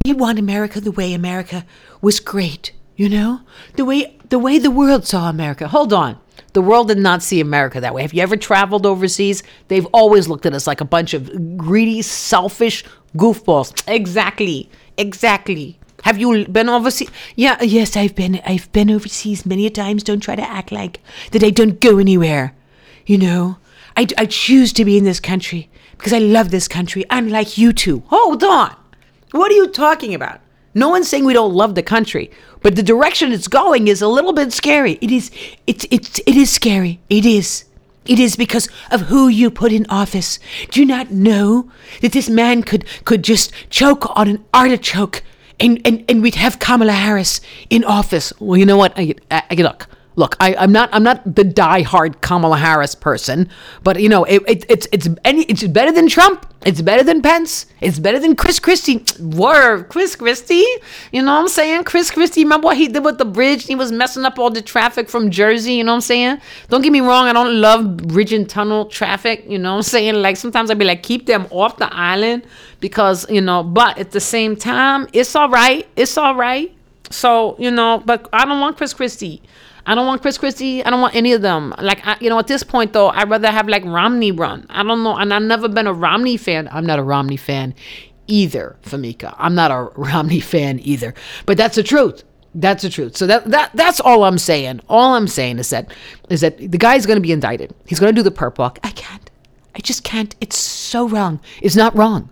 We 0.04 0.14
want 0.14 0.40
America 0.40 0.82
the 0.82 0.92
way 0.92 1.14
America 1.14 1.66
was 2.02 2.20
great, 2.20 2.72
you 2.96 3.10
know? 3.10 3.42
The 3.76 3.86
way, 3.86 4.18
the 4.30 4.40
way 4.40 4.58
the 4.60 4.72
world 4.72 5.06
saw 5.06 5.30
America. 5.30 5.68
hold 5.68 5.94
on 5.94 6.20
the 6.54 6.62
world 6.62 6.88
did 6.88 6.98
not 6.98 7.22
see 7.22 7.42
america 7.42 7.82
that 7.82 7.94
way 7.94 8.02
have 8.02 8.14
you 8.14 8.22
ever 8.22 8.38
traveled 8.38 8.86
overseas 8.86 9.44
they've 9.68 9.86
always 9.88 10.30
looked 10.30 10.46
at 10.46 10.54
us 10.54 10.68
like 10.68 10.80
a 10.80 10.86
bunch 10.86 11.14
of 11.14 11.58
greedy 11.58 12.02
selfish 12.02 12.84
goofballs 13.16 13.84
exactly 13.88 14.70
exactly 14.98 15.78
have 16.04 16.18
you 16.20 16.46
been 16.48 16.70
overseas 16.70 17.10
Yeah, 17.36 17.62
yes, 17.64 17.98
I've 17.98 18.14
been 18.14 18.40
I've 18.46 18.72
been 18.72 18.92
overseas 18.92 19.44
many 19.44 19.66
a 19.66 19.72
times. 19.72 20.04
Don't 20.04 20.20
try 20.20 20.36
to 20.36 20.48
act 20.48 20.72
like 20.72 21.00
that 21.32 21.44
I 21.44 21.50
don't 21.50 21.80
go 21.82 21.98
anywhere. 21.98 22.54
You 23.08 23.18
know, 23.18 23.58
I, 23.98 24.08
I 24.18 24.26
choose 24.26 24.74
to 24.74 24.86
be 24.86 24.98
in 24.98 25.04
this 25.04 25.20
country 25.20 25.70
because 25.98 26.14
I 26.14 26.20
love 26.20 26.52
this 26.52 26.68
country, 26.68 27.06
unlike 27.10 27.58
you 27.58 27.72
two. 27.74 28.04
Hold 28.08 28.44
on. 28.44 28.76
What 29.32 29.52
are 29.52 29.56
you 29.56 29.68
talking 29.68 30.14
about? 30.14 30.42
No 30.74 30.90
one's 30.90 31.08
saying 31.08 31.24
we 31.26 31.34
don't 31.34 31.54
love 31.54 31.76
the 31.76 31.84
country, 31.84 32.30
but 32.62 32.76
the 32.76 32.84
direction 32.84 33.32
it's 33.32 33.48
going 33.48 33.88
is 33.88 34.02
a 34.02 34.08
little 34.08 34.34
bit 34.34 34.52
scary. 34.52 34.98
It 35.02 35.12
is 35.12 35.32
it's 35.68 35.86
it's 35.90 36.20
it 36.26 36.36
is 36.36 36.52
scary. 36.52 37.00
It 37.10 37.26
is. 37.26 37.66
It 38.06 38.20
is 38.20 38.36
because 38.36 38.70
of 38.92 39.02
who 39.02 39.30
you 39.30 39.50
put 39.50 39.72
in 39.72 39.86
office. 39.90 40.38
Do 40.70 40.80
you 40.82 40.86
not 40.86 41.12
know 41.12 41.72
that 42.02 42.12
this 42.12 42.30
man 42.30 42.62
could 42.62 42.86
could 43.06 43.24
just 43.24 43.52
choke 43.70 44.06
on 44.18 44.28
an 44.28 44.46
artichoke 44.54 45.24
and, 45.60 45.82
and, 45.86 46.04
and 46.10 46.22
we'd 46.22 46.36
have 46.36 46.60
Kamala 46.60 46.92
Harris 46.92 47.40
in 47.70 47.84
office. 47.86 48.34
Well, 48.40 48.58
you 48.58 48.66
know 48.66 48.78
what? 48.78 48.92
I, 48.98 49.06
get 49.06 49.22
I, 49.32 49.44
I- 49.50 49.56
look, 49.56 49.88
look. 50.16 50.36
I, 50.40 50.56
I'm 50.56 50.72
not. 50.72 50.90
I'm 50.92 51.04
not 51.04 51.36
the 51.36 51.44
die-hard 51.44 52.22
Kamala 52.22 52.58
Harris 52.58 52.96
person, 52.96 53.50
but 53.84 54.02
you 54.02 54.10
know, 54.10 54.24
it, 54.24 54.42
it, 54.48 54.66
it's 54.70 54.88
it's 54.92 55.10
any. 55.24 55.44
It's 55.44 55.64
better 55.64 55.92
than 55.92 56.08
Trump. 56.08 56.46
It's 56.66 56.82
better 56.82 57.04
than 57.04 57.22
Pence. 57.22 57.68
It's 57.80 58.00
better 58.00 58.20
than 58.20 58.36
Chris 58.36 58.60
Christie. 58.60 59.06
Word, 59.20 59.88
Chris 59.90 60.16
Christie. 60.16 60.66
You 61.12 61.22
know 61.22 61.34
what 61.36 61.42
I'm 61.42 61.48
saying? 61.48 61.84
Chris 61.84 62.10
Christie. 62.10 62.44
Remember 62.44 62.66
what 62.66 62.78
he 62.78 62.88
did 62.88 63.06
with 63.06 63.20
the 63.20 63.26
bridge? 63.26 63.68
He 63.68 63.76
was 63.76 63.92
messing 63.92 64.26
up 64.26 64.40
all 64.40 64.50
the 64.50 64.64
traffic 64.64 65.08
from 65.08 65.30
Jersey. 65.30 65.74
You 65.74 65.84
know 65.84 65.92
what 65.92 65.98
I'm 65.98 66.02
saying? 66.02 66.42
Don't 66.70 66.82
get 66.82 66.92
me 66.92 67.02
wrong. 67.02 67.28
I 67.28 67.34
don't 67.34 67.62
love 67.62 67.98
bridge 67.98 68.34
and 68.34 68.50
tunnel 68.50 68.86
traffic. 68.86 69.46
You 69.48 69.60
know 69.60 69.74
what 69.74 69.78
I'm 69.78 69.84
saying? 69.84 70.16
Like 70.16 70.38
sometimes 70.38 70.72
I'd 70.72 70.80
be 70.80 70.86
like, 70.86 71.04
keep 71.04 71.28
them 71.28 71.46
off 71.52 71.78
the 71.78 71.94
island 71.94 72.48
because 72.80 73.30
you 73.30 73.42
know. 73.42 73.62
But 73.62 74.00
at 74.00 74.10
the 74.10 74.20
same 74.20 74.56
time, 74.56 75.08
it's 75.14 75.36
all 75.36 75.50
right. 75.50 75.88
It's 75.96 76.18
all 76.18 76.34
right. 76.34 76.76
So 77.12 77.56
you 77.60 77.70
know, 77.70 78.02
but 78.04 78.28
I 78.34 78.44
don't 78.46 78.60
want 78.60 78.78
Chris 78.78 78.94
Christie. 78.94 79.44
I 79.88 79.94
don't 79.94 80.08
want 80.08 80.22
Chris 80.22 80.38
Christie. 80.38 80.84
I 80.84 80.90
don't 80.90 81.02
want 81.02 81.16
any 81.16 81.34
of 81.34 81.42
them. 81.42 81.74
Like 81.80 82.06
I, 82.06 82.18
you 82.20 82.30
know, 82.30 82.40
at 82.40 82.48
this 82.48 82.64
point 82.64 82.94
though, 82.94 83.10
I'd 83.10 83.30
rather 83.30 83.52
have 83.52 83.68
like 83.68 83.86
Romney 83.86 84.32
run. 84.32 84.66
I 84.70 84.84
don't 84.84 85.04
know, 85.04 85.16
and 85.16 85.34
I've 85.34 85.44
never 85.44 85.68
been 85.68 85.88
a 85.88 85.94
Romney 85.94 86.38
fan. 86.38 86.68
I'm 86.72 86.86
not 86.86 87.00
a 87.00 87.04
Romney 87.04 87.38
fan 87.38 87.76
either, 88.28 88.78
Famika. 88.84 89.36
I'm 89.38 89.54
not 89.56 89.72
a 89.72 89.84
Romney 89.96 90.40
fan 90.40 90.80
either. 90.82 91.14
But 91.46 91.58
that's 91.58 91.76
the 91.76 91.84
truth. 91.84 92.24
That's 92.56 92.84
the 92.84 92.90
truth. 92.90 93.18
So 93.18 93.28
that 93.28 93.46
that 93.52 93.72
that's 93.74 94.00
all 94.00 94.24
I'm 94.24 94.38
saying. 94.38 94.82
All 94.90 95.14
I'm 95.14 95.28
saying 95.28 95.60
is 95.60 95.70
that 95.70 95.94
is 96.30 96.42
that 96.42 96.58
the 96.58 96.78
guy's 96.78 97.06
going 97.06 97.18
to 97.18 97.22
be 97.22 97.32
indicted. 97.32 97.76
He's 97.86 98.00
going 98.00 98.14
to 98.14 98.20
do 98.20 98.24
the 98.28 98.36
perp 98.36 98.58
walk. 98.58 98.80
I 98.84 98.92
can't. 98.92 99.30
I 99.76 99.80
just 99.80 100.04
can't. 100.04 100.36
It's 100.40 100.58
so 100.58 101.08
wrong. 101.08 101.42
It's 101.62 101.76
not 101.76 101.96
wrong. 101.96 102.30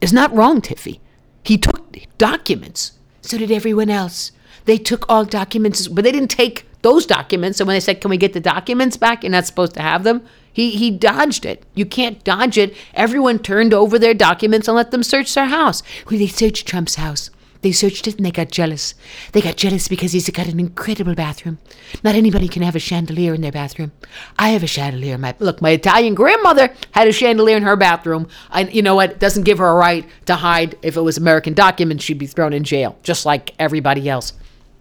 It's 0.00 0.12
not 0.12 0.34
wrong, 0.34 0.60
Tiffy. 0.60 0.98
He 1.44 1.56
took 1.56 1.96
documents. 2.18 2.98
So 3.20 3.38
did 3.38 3.52
everyone 3.52 3.88
else. 3.88 4.32
They 4.64 4.78
took 4.78 5.06
all 5.08 5.24
documents. 5.24 5.86
but 5.86 6.02
they 6.04 6.12
didn't 6.12 6.30
take 6.30 6.66
those 6.82 7.06
documents. 7.06 7.60
And 7.60 7.66
when 7.66 7.74
they 7.74 7.80
said, 7.80 8.00
"Can 8.00 8.10
we 8.10 8.16
get 8.16 8.32
the 8.32 8.40
documents 8.40 8.96
back?" 8.96 9.22
You're 9.22 9.32
not 9.32 9.46
supposed 9.46 9.74
to 9.74 9.82
have 9.82 10.04
them. 10.04 10.22
He 10.52 10.70
he 10.70 10.90
dodged 10.90 11.46
it. 11.46 11.64
You 11.74 11.86
can't 11.86 12.22
dodge 12.24 12.58
it. 12.58 12.76
Everyone 12.94 13.38
turned 13.38 13.72
over 13.72 13.98
their 13.98 14.14
documents 14.14 14.68
and 14.68 14.76
let 14.76 14.90
them 14.90 15.02
search 15.02 15.34
their 15.34 15.46
house. 15.46 15.82
Well, 16.10 16.18
they 16.18 16.26
searched 16.26 16.66
Trump's 16.66 16.96
house. 16.96 17.30
They 17.62 17.70
searched 17.70 18.08
it 18.08 18.16
and 18.16 18.26
they 18.26 18.32
got 18.32 18.50
jealous. 18.50 18.94
They 19.30 19.40
got 19.40 19.56
jealous 19.56 19.86
because 19.86 20.10
he's 20.10 20.28
got 20.30 20.48
an 20.48 20.58
incredible 20.58 21.14
bathroom. 21.14 21.58
Not 22.02 22.16
anybody 22.16 22.48
can 22.48 22.62
have 22.62 22.74
a 22.74 22.80
chandelier 22.80 23.34
in 23.34 23.40
their 23.40 23.52
bathroom. 23.52 23.92
I 24.36 24.48
have 24.50 24.64
a 24.64 24.66
chandelier 24.66 25.16
my 25.16 25.34
Look, 25.38 25.62
my 25.62 25.70
Italian 25.70 26.14
grandmother 26.14 26.74
had 26.90 27.06
a 27.06 27.12
chandelier 27.12 27.56
in 27.56 27.62
her 27.62 27.76
bathroom. 27.76 28.26
And 28.50 28.74
you 28.74 28.82
know 28.82 28.96
what? 28.96 29.12
It 29.12 29.20
doesn't 29.20 29.44
give 29.44 29.58
her 29.58 29.68
a 29.68 29.74
right 29.74 30.04
to 30.26 30.34
hide. 30.34 30.76
If 30.82 30.96
it 30.96 31.02
was 31.02 31.16
American 31.16 31.54
documents, 31.54 32.02
she'd 32.02 32.18
be 32.18 32.26
thrown 32.26 32.52
in 32.52 32.64
jail, 32.64 32.98
just 33.04 33.24
like 33.24 33.54
everybody 33.60 34.08
else. 34.08 34.32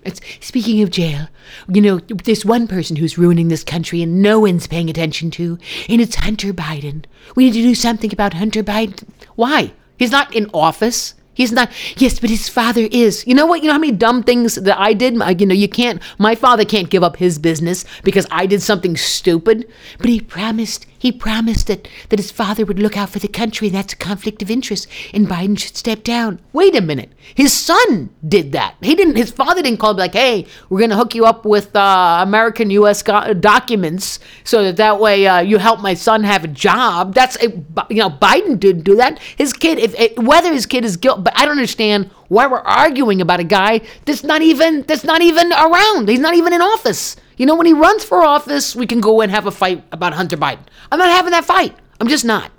It's, 0.04 0.20
speaking 0.40 0.82
of 0.82 0.90
jail, 0.90 1.28
you 1.68 1.82
know, 1.82 2.00
there's 2.00 2.46
one 2.46 2.68
person 2.68 2.96
who's 2.96 3.18
ruining 3.18 3.50
this 3.50 3.64
country 3.64 4.02
and 4.02 4.22
no 4.22 4.40
one's 4.40 4.68
paying 4.68 4.90
attention 4.90 5.32
to, 5.32 5.58
and 5.88 6.02
it's 6.02 6.16
Hunter 6.16 6.54
Biden. 6.54 7.06
We 7.36 7.46
need 7.46 7.54
to 7.54 7.62
do 7.62 7.76
something 7.76 8.12
about 8.12 8.34
Hunter 8.34 8.64
Biden. 8.64 9.08
Why? 9.36 9.74
He's 9.98 10.12
not 10.12 10.36
in 10.36 10.50
office. 10.54 11.14
He's 11.34 11.52
not. 11.52 11.72
Yes, 11.98 12.20
but 12.20 12.30
his 12.30 12.50
father 12.50 12.88
is. 12.92 13.26
You 13.26 13.36
know 13.36 13.46
what? 13.46 13.62
You 13.62 13.68
know 13.68 13.74
how 13.74 13.80
many 13.80 13.94
dumb 13.94 14.22
things 14.22 14.56
that 14.56 14.78
I 14.78 14.94
did. 14.94 15.14
You 15.40 15.46
know, 15.46 15.56
you 15.56 15.70
can't. 15.70 16.02
My 16.18 16.36
father 16.36 16.66
can't 16.66 16.90
give 16.90 17.04
up 17.04 17.18
his 17.18 17.40
business 17.40 17.86
because 18.04 18.28
I 18.32 18.46
did 18.46 18.62
something 18.62 18.98
stupid. 18.98 19.72
But 19.98 20.10
he 20.10 20.20
promised, 20.20 20.88
he 21.02 21.12
promised 21.12 21.66
that, 21.66 21.88
that 22.10 22.20
his 22.20 22.30
father 22.30 22.64
would 22.64 22.78
look 22.78 22.96
out 22.96 23.10
for 23.10 23.18
the 23.18 23.28
country, 23.28 23.70
and 23.70 23.76
that's 23.76 23.94
a 23.94 23.98
conflict 23.98 24.44
of 24.44 24.52
interest, 24.52 24.88
and 25.16 25.28
Biden 25.28 25.58
should 25.58 25.76
step 25.76 26.04
down. 26.04 26.40
Wait 26.54 26.76
a 26.76 26.82
minute. 26.82 27.12
His 27.34 27.52
son 27.52 28.12
did 28.28 28.52
that. 28.52 28.76
He 28.84 28.94
didn't. 28.94 29.16
His 29.16 29.32
father 29.32 29.64
didn't 29.64 29.80
call 29.80 29.92
him 29.92 29.98
like, 29.98 30.14
"Hey, 30.14 30.46
we're 30.70 30.80
gonna 30.80 30.96
hook 30.96 31.16
you 31.16 31.26
up 31.26 31.44
with 31.44 31.76
uh, 31.76 32.20
American 32.22 32.70
U.S. 32.70 33.02
go- 33.02 33.34
documents 33.34 34.20
so 34.44 34.64
that 34.64 34.78
that 34.78 35.00
way 35.00 35.26
uh, 35.26 35.40
you 35.40 35.58
help 35.58 35.80
my 35.80 35.96
son 35.96 36.24
have 36.24 36.44
a 36.44 36.48
job." 36.48 37.16
That's 37.16 37.36
uh, 37.38 37.48
you 37.90 37.98
know, 37.98 38.12
Biden 38.12 38.60
didn't 38.60 38.84
do 38.84 38.96
that. 38.98 39.18
His 39.38 39.54
kid, 39.54 39.80
if 39.80 40.00
it, 40.00 40.20
whether 40.20 40.54
his 40.54 40.68
kid 40.68 40.86
is 40.86 40.98
guilty, 40.98 41.24
but 41.24 41.34
I 41.36 41.46
don't 41.46 41.58
understand 41.58 42.12
why 42.28 42.46
we're 42.46 42.60
arguing 42.60 43.22
about 43.22 43.40
a 43.40 43.44
guy 43.44 43.82
that's 44.06 44.24
not 44.24 44.44
even 44.44 44.84
that's 44.84 45.04
not 45.04 45.24
even 45.24 45.52
around. 45.52 46.10
He's 46.10 46.20
not 46.20 46.36
even 46.36 46.54
in 46.54 46.62
office. 46.62 47.16
You 47.42 47.48
know, 47.48 47.56
when 47.56 47.66
he 47.66 47.74
runs 47.74 48.04
for 48.04 48.24
office, 48.24 48.76
we 48.76 48.86
can 48.86 49.02
go 49.02 49.20
and 49.20 49.32
have 49.32 49.48
a 49.48 49.52
fight 49.52 49.84
about 49.92 50.14
Hunter 50.14 50.38
Biden. 50.38 50.60
I'm 50.92 51.00
not 51.00 51.10
having 51.10 51.32
that 51.32 51.44
fight. 51.44 51.76
I'm 52.00 52.08
just 52.08 52.24
not. 52.24 52.52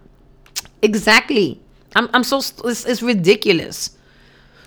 Exactly. 0.82 1.62
I'm, 1.94 2.10
I'm 2.12 2.24
so, 2.24 2.38
it's, 2.38 2.84
it's 2.84 3.00
ridiculous. 3.00 3.96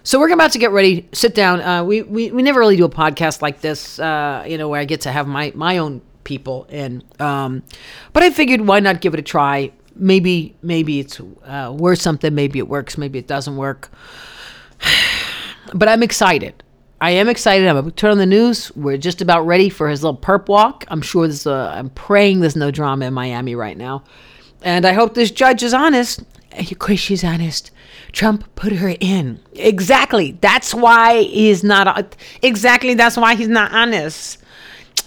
So 0.04 0.18
we're 0.18 0.32
about 0.32 0.54
to 0.54 0.58
get 0.58 0.72
ready, 0.72 1.10
sit 1.12 1.36
down. 1.36 1.60
Uh, 1.60 1.84
we, 1.84 2.02
we, 2.02 2.32
we 2.32 2.44
never 2.44 2.62
really 2.62 2.78
do 2.78 2.86
a 2.86 2.90
podcast 2.90 3.42
like 3.42 3.60
this, 3.60 4.00
uh, 4.00 4.46
you 4.48 4.58
know, 4.58 4.70
where 4.70 4.80
I 4.80 4.86
get 4.86 5.02
to 5.02 5.12
have 5.12 5.28
my, 5.28 5.52
my 5.54 5.80
own 5.80 6.02
people 6.24 6.64
in. 6.70 7.04
Um, 7.20 7.64
but 8.14 8.24
I 8.24 8.30
figured 8.30 8.62
why 8.62 8.80
not 8.80 9.02
give 9.02 9.14
it 9.14 9.20
a 9.20 9.22
try? 9.22 9.74
Maybe, 9.96 10.56
maybe 10.62 11.02
it's 11.02 11.20
uh, 11.44 11.76
worth 11.78 12.00
something. 12.00 12.34
Maybe 12.34 12.60
it 12.60 12.70
works. 12.70 12.98
Maybe 12.98 13.20
it 13.20 13.28
doesn't 13.28 13.58
work. 13.58 13.92
but 15.74 15.90
I'm 15.90 16.04
excited. 16.04 16.64
I 17.02 17.12
am 17.12 17.28
excited. 17.28 17.68
I'm 17.68 17.76
going 17.76 17.86
to 17.86 17.92
turn 17.92 18.12
on 18.12 18.18
the 18.18 18.26
news. 18.26 18.74
We're 18.76 18.98
just 18.98 19.22
about 19.22 19.42
ready 19.46 19.70
for 19.70 19.90
his 19.90 20.04
little 20.04 20.18
perp 20.18 20.48
walk. 20.48 20.86
I'm 20.88 21.02
sure 21.02 21.28
there's 21.28 21.46
a, 21.46 21.52
uh, 21.52 21.74
I'm 21.76 21.90
praying 21.90 22.40
there's 22.40 22.56
no 22.56 22.72
drama 22.72 23.06
in 23.06 23.14
Miami 23.14 23.54
right 23.54 23.78
now. 23.78 24.04
And 24.62 24.86
I 24.86 24.94
hope 24.94 25.14
this 25.14 25.32
judge 25.32 25.62
is 25.62 25.74
honest. 25.74 26.24
Of 26.58 26.80
course, 26.80 27.00
she's 27.00 27.24
honest. 27.24 27.72
Trump 28.14 28.46
put 28.56 28.72
her 28.74 28.96
in. 29.02 29.40
Exactly. 29.54 30.38
That's 30.40 30.74
why 30.74 31.24
he's 31.24 31.64
not. 31.64 32.16
Exactly. 32.42 32.94
That's 32.94 33.18
why 33.18 33.36
he's 33.36 33.50
not 33.50 33.74
honest. 33.74 34.42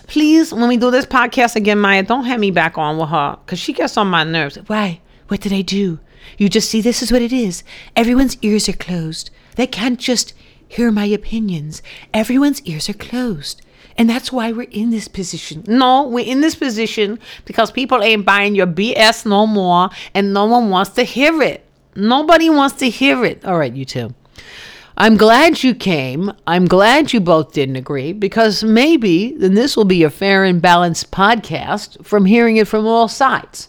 Please, 0.06 0.52
when 0.52 0.68
we 0.68 0.76
do 0.76 0.90
this 0.90 1.06
podcast 1.06 1.56
again, 1.56 1.78
Maija, 1.78 2.06
don't 2.06 2.24
have 2.24 2.38
me 2.38 2.50
back 2.50 2.76
on 2.76 2.98
with 2.98 3.08
her 3.08 3.38
because 3.44 3.58
she 3.58 3.72
gets 3.72 3.96
on 3.96 4.08
my 4.08 4.24
nerves. 4.24 4.56
Why? 4.66 5.00
What 5.28 5.40
did 5.40 5.52
I 5.54 5.62
do? 5.62 5.98
You 6.36 6.50
just 6.50 6.70
see, 6.70 6.82
this 6.82 7.02
is 7.02 7.10
what 7.10 7.22
it 7.22 7.32
is. 7.32 7.64
Everyone's 7.96 8.36
ears 8.42 8.68
are 8.68 8.74
closed. 8.74 9.30
They 9.56 9.66
can't 9.66 9.98
just 9.98 10.34
hear 10.68 10.92
my 10.92 11.06
opinions. 11.06 11.82
Everyone's 12.14 12.62
ears 12.62 12.88
are 12.88 12.94
closed. 12.94 13.62
And 13.96 14.08
that's 14.08 14.30
why 14.30 14.52
we're 14.52 14.68
in 14.70 14.90
this 14.90 15.08
position. 15.08 15.64
No, 15.66 16.06
we're 16.06 16.24
in 16.24 16.40
this 16.40 16.54
position 16.54 17.18
because 17.44 17.72
people 17.72 18.00
ain't 18.00 18.24
buying 18.24 18.54
your 18.54 18.68
BS 18.68 19.26
no 19.26 19.44
more 19.44 19.90
and 20.14 20.32
no 20.32 20.46
one 20.46 20.70
wants 20.70 20.90
to 20.92 21.02
hear 21.02 21.42
it. 21.42 21.64
Nobody 21.96 22.48
wants 22.48 22.76
to 22.76 22.88
hear 22.88 23.24
it. 23.24 23.44
All 23.44 23.58
right, 23.58 23.72
you 23.72 23.84
two. 23.84 24.14
I'm 24.96 25.16
glad 25.16 25.62
you 25.62 25.74
came. 25.74 26.32
I'm 26.46 26.66
glad 26.66 27.12
you 27.12 27.20
both 27.20 27.52
didn't 27.52 27.76
agree 27.76 28.12
because 28.12 28.62
maybe 28.62 29.32
then 29.32 29.54
this 29.54 29.76
will 29.76 29.84
be 29.84 30.02
a 30.02 30.10
fair 30.10 30.44
and 30.44 30.62
balanced 30.62 31.10
podcast 31.10 32.04
from 32.04 32.24
hearing 32.24 32.56
it 32.56 32.68
from 32.68 32.86
all 32.86 33.08
sides. 33.08 33.68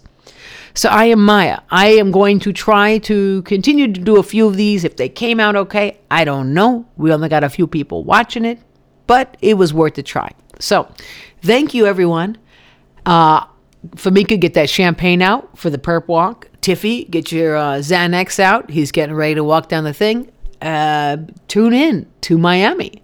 So 0.79 0.87
I 0.87 1.07
am 1.07 1.19
Maija. 1.19 1.61
I 1.69 1.87
am 1.87 2.09
going 2.09 2.39
to 2.39 2.53
try 2.53 2.99
to 2.99 3.41
continue 3.41 3.91
to 3.91 3.99
do 3.99 4.15
a 4.15 4.23
few 4.23 4.47
of 4.47 4.55
these. 4.55 4.85
If 4.85 4.95
they 4.95 5.09
came 5.09 5.37
out 5.37 5.57
okay, 5.57 5.99
I 6.09 6.23
don't 6.23 6.53
know. 6.53 6.85
We 6.95 7.11
only 7.11 7.27
got 7.27 7.43
a 7.43 7.49
few 7.49 7.67
people 7.67 8.05
watching 8.05 8.45
it, 8.45 8.59
but 9.05 9.35
it 9.41 9.55
was 9.55 9.73
worth 9.73 9.97
a 9.97 10.03
try. 10.03 10.31
So 10.57 10.89
thank 11.41 11.73
you, 11.73 11.85
everyone. 11.85 12.37
Uh, 13.05 13.45
Famika, 13.97 14.39
get 14.39 14.53
that 14.53 14.69
champagne 14.69 15.21
out 15.21 15.57
for 15.57 15.69
the 15.69 15.77
perp 15.77 16.07
walk. 16.07 16.47
Tiffy, 16.61 17.11
get 17.11 17.29
your 17.29 17.57
uh, 17.57 17.79
Xanax 17.79 18.39
out. 18.39 18.69
He's 18.69 18.93
getting 18.93 19.15
ready 19.15 19.35
to 19.35 19.43
walk 19.43 19.67
down 19.67 19.83
the 19.83 19.93
thing. 19.93 20.31
Uh, 20.61 21.17
tune 21.49 21.73
in 21.73 22.09
to 22.21 22.37
Miami. 22.37 23.03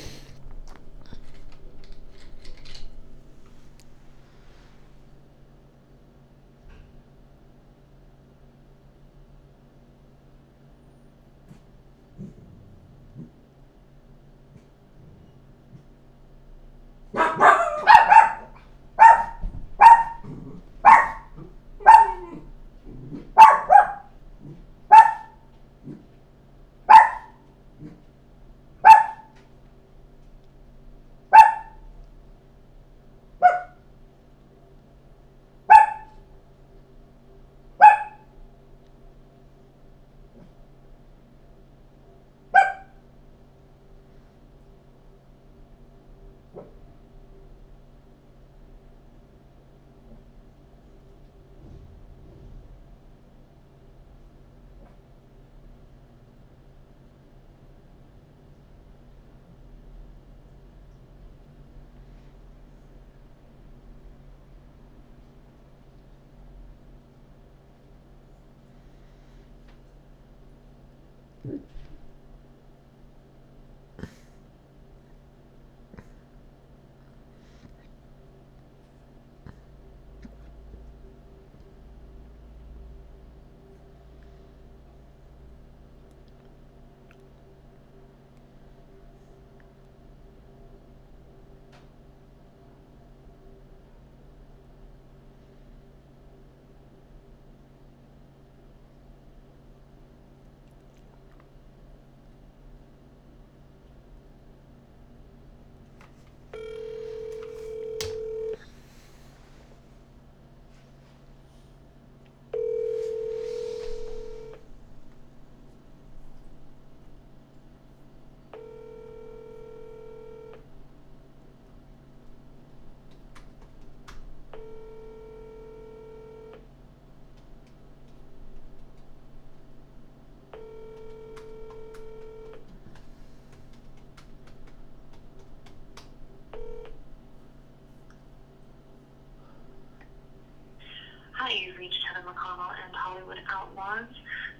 McConnell 142.31 142.71
and 142.71 142.95
Hollywood 142.95 143.37
Outlaws. 143.51 144.07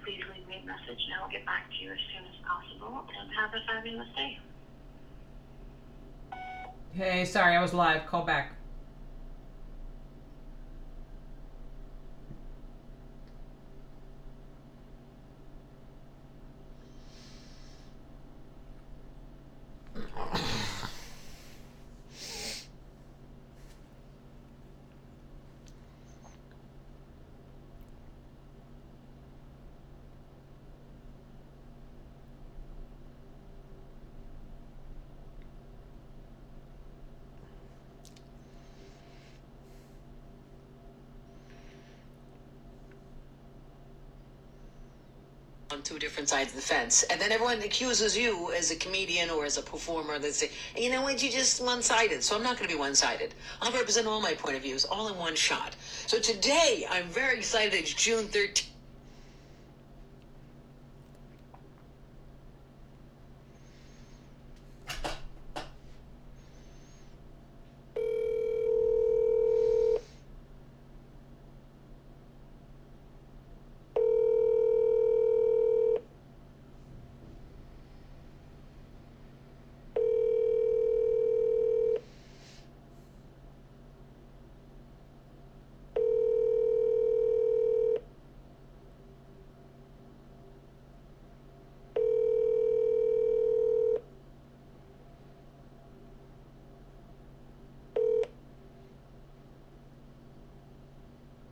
Please 0.03 0.21
leave 0.36 0.47
me 0.47 0.62
a 0.63 0.65
message 0.65 0.99
and 1.05 1.21
I'll 1.21 1.29
get 1.29 1.45
back 1.45 1.69
to 1.69 1.84
you 1.84 1.91
as 1.91 1.99
soon 2.12 2.25
as 2.27 2.36
possible. 2.43 3.05
And 3.19 3.31
have 3.36 3.51
a 3.53 3.62
fabulous 3.67 4.07
day. 4.15 4.39
Hey, 6.93 7.25
sorry, 7.25 7.55
I 7.55 7.62
was 7.62 7.73
live. 7.73 8.05
Call 8.05 8.25
back. 8.25 8.53
Two 45.81 45.99
different 45.99 46.29
sides 46.29 46.49
of 46.49 46.55
the 46.55 46.61
fence, 46.61 47.03
and 47.03 47.19
then 47.19 47.31
everyone 47.31 47.61
accuses 47.61 48.17
you 48.17 48.51
as 48.53 48.71
a 48.71 48.75
comedian 48.75 49.29
or 49.29 49.45
as 49.45 49.57
a 49.57 49.61
performer. 49.61 50.19
They 50.19 50.31
say, 50.31 50.51
"You 50.77 50.89
know 50.89 51.01
what? 51.01 51.21
You're 51.21 51.31
just 51.31 51.61
one-sided." 51.61 52.23
So 52.23 52.35
I'm 52.35 52.43
not 52.43 52.57
going 52.57 52.69
to 52.69 52.75
be 52.75 52.79
one-sided. 52.79 53.33
I'll 53.61 53.71
represent 53.71 54.07
all 54.07 54.21
my 54.21 54.33
point 54.33 54.55
of 54.55 54.63
views, 54.63 54.85
all 54.85 55.07
in 55.09 55.17
one 55.17 55.35
shot. 55.35 55.75
So 56.07 56.19
today, 56.19 56.87
I'm 56.89 57.07
very 57.07 57.37
excited. 57.37 57.73
It's 57.73 57.93
June 57.93 58.27
13th. 58.27 58.67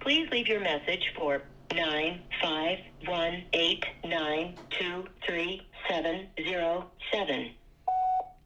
Please 0.10 0.19
leave 0.32 0.48
your 0.48 0.60
message 0.60 1.14
for 1.16 1.42
nine 1.74 2.22
five 2.42 2.80
one 3.06 3.44
eight 3.54 3.84
nine 4.06 4.56
two 4.70 5.06
three 5.26 5.68
seven 5.88 6.28
zero 6.42 6.90
seven. 7.12 7.52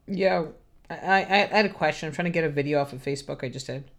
Yeah, 0.08 0.46
I, 0.90 0.96
I, 0.96 1.18
I 1.20 1.56
had 1.56 1.66
a 1.66 1.70
question. 1.70 2.08
I'm 2.08 2.14
trying 2.14 2.26
to 2.26 2.32
get 2.32 2.44
a 2.44 2.50
video 2.50 2.82
off 2.82 2.94
of 2.94 3.04
Facebook. 3.04 3.44
I 3.44 3.50
just 3.50 3.68
did. 3.68 3.90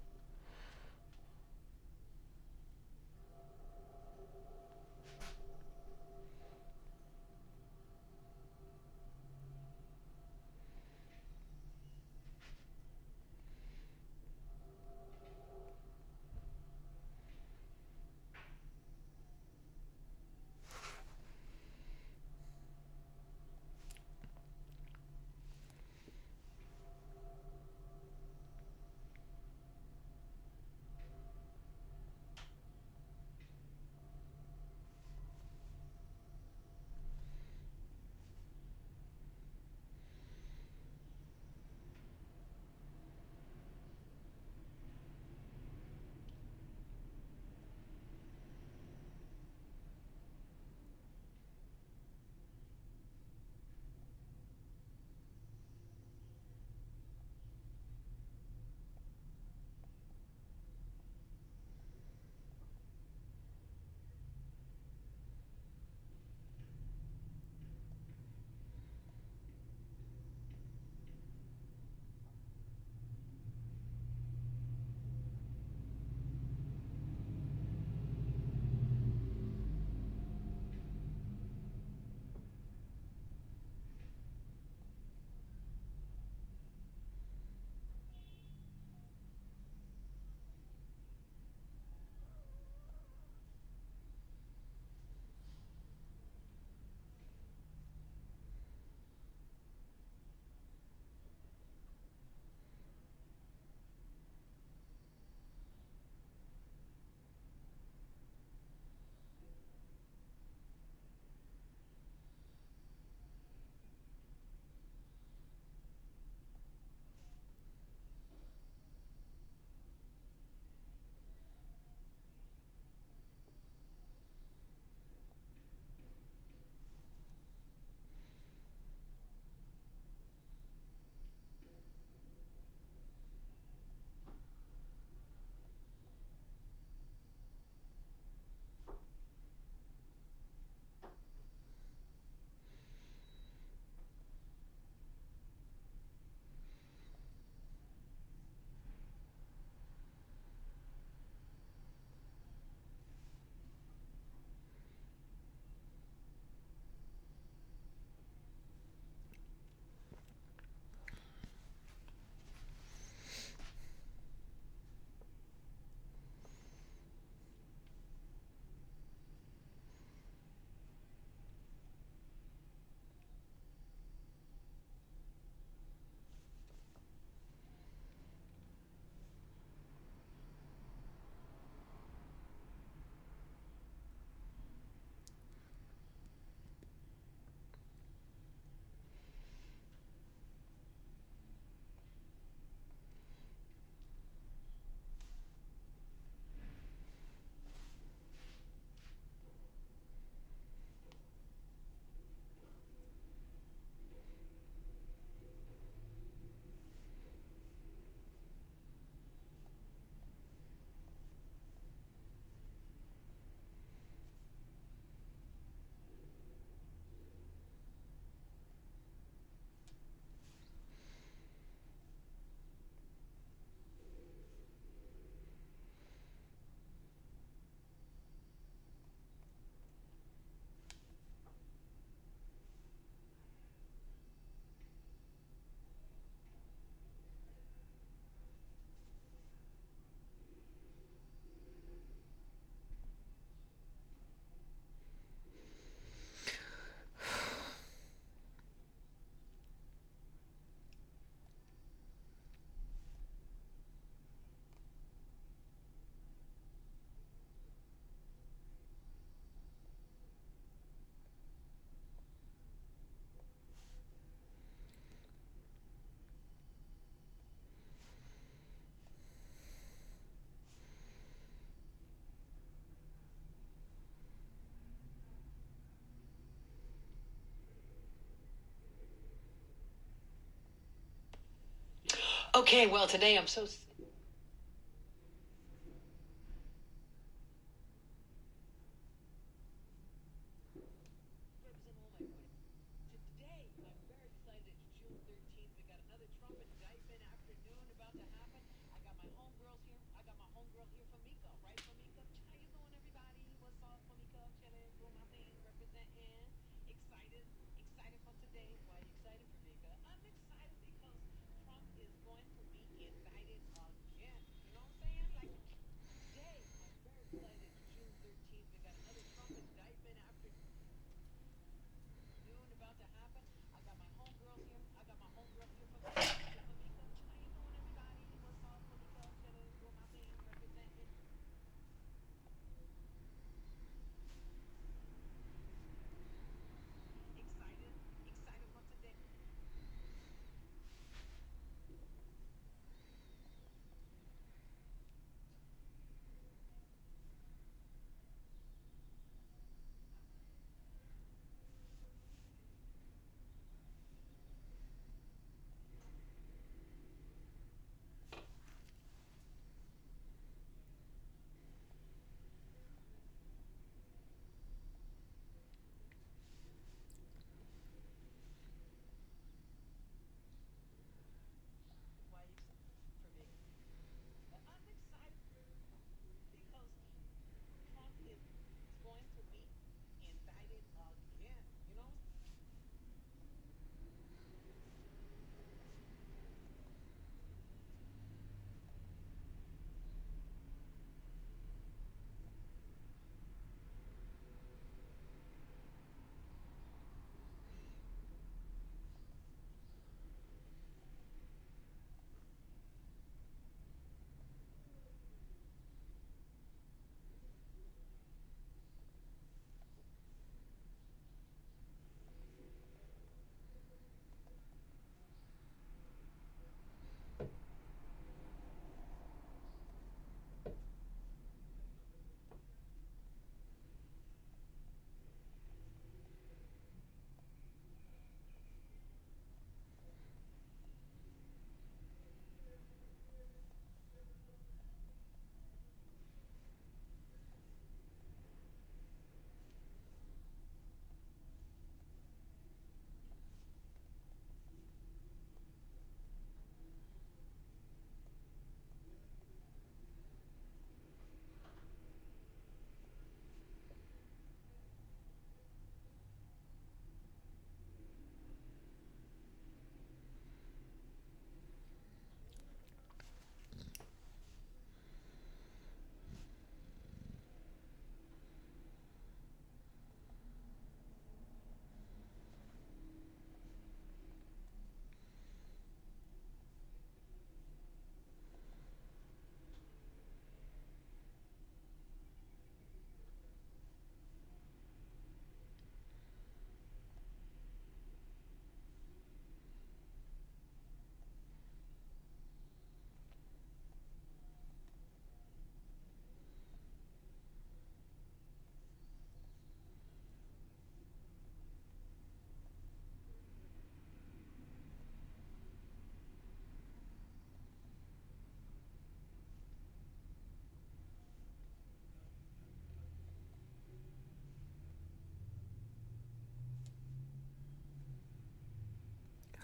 Okay, 282.54 282.86
well, 282.86 283.08
today 283.08 283.36
I'm 283.36 283.48
so. 283.48 283.66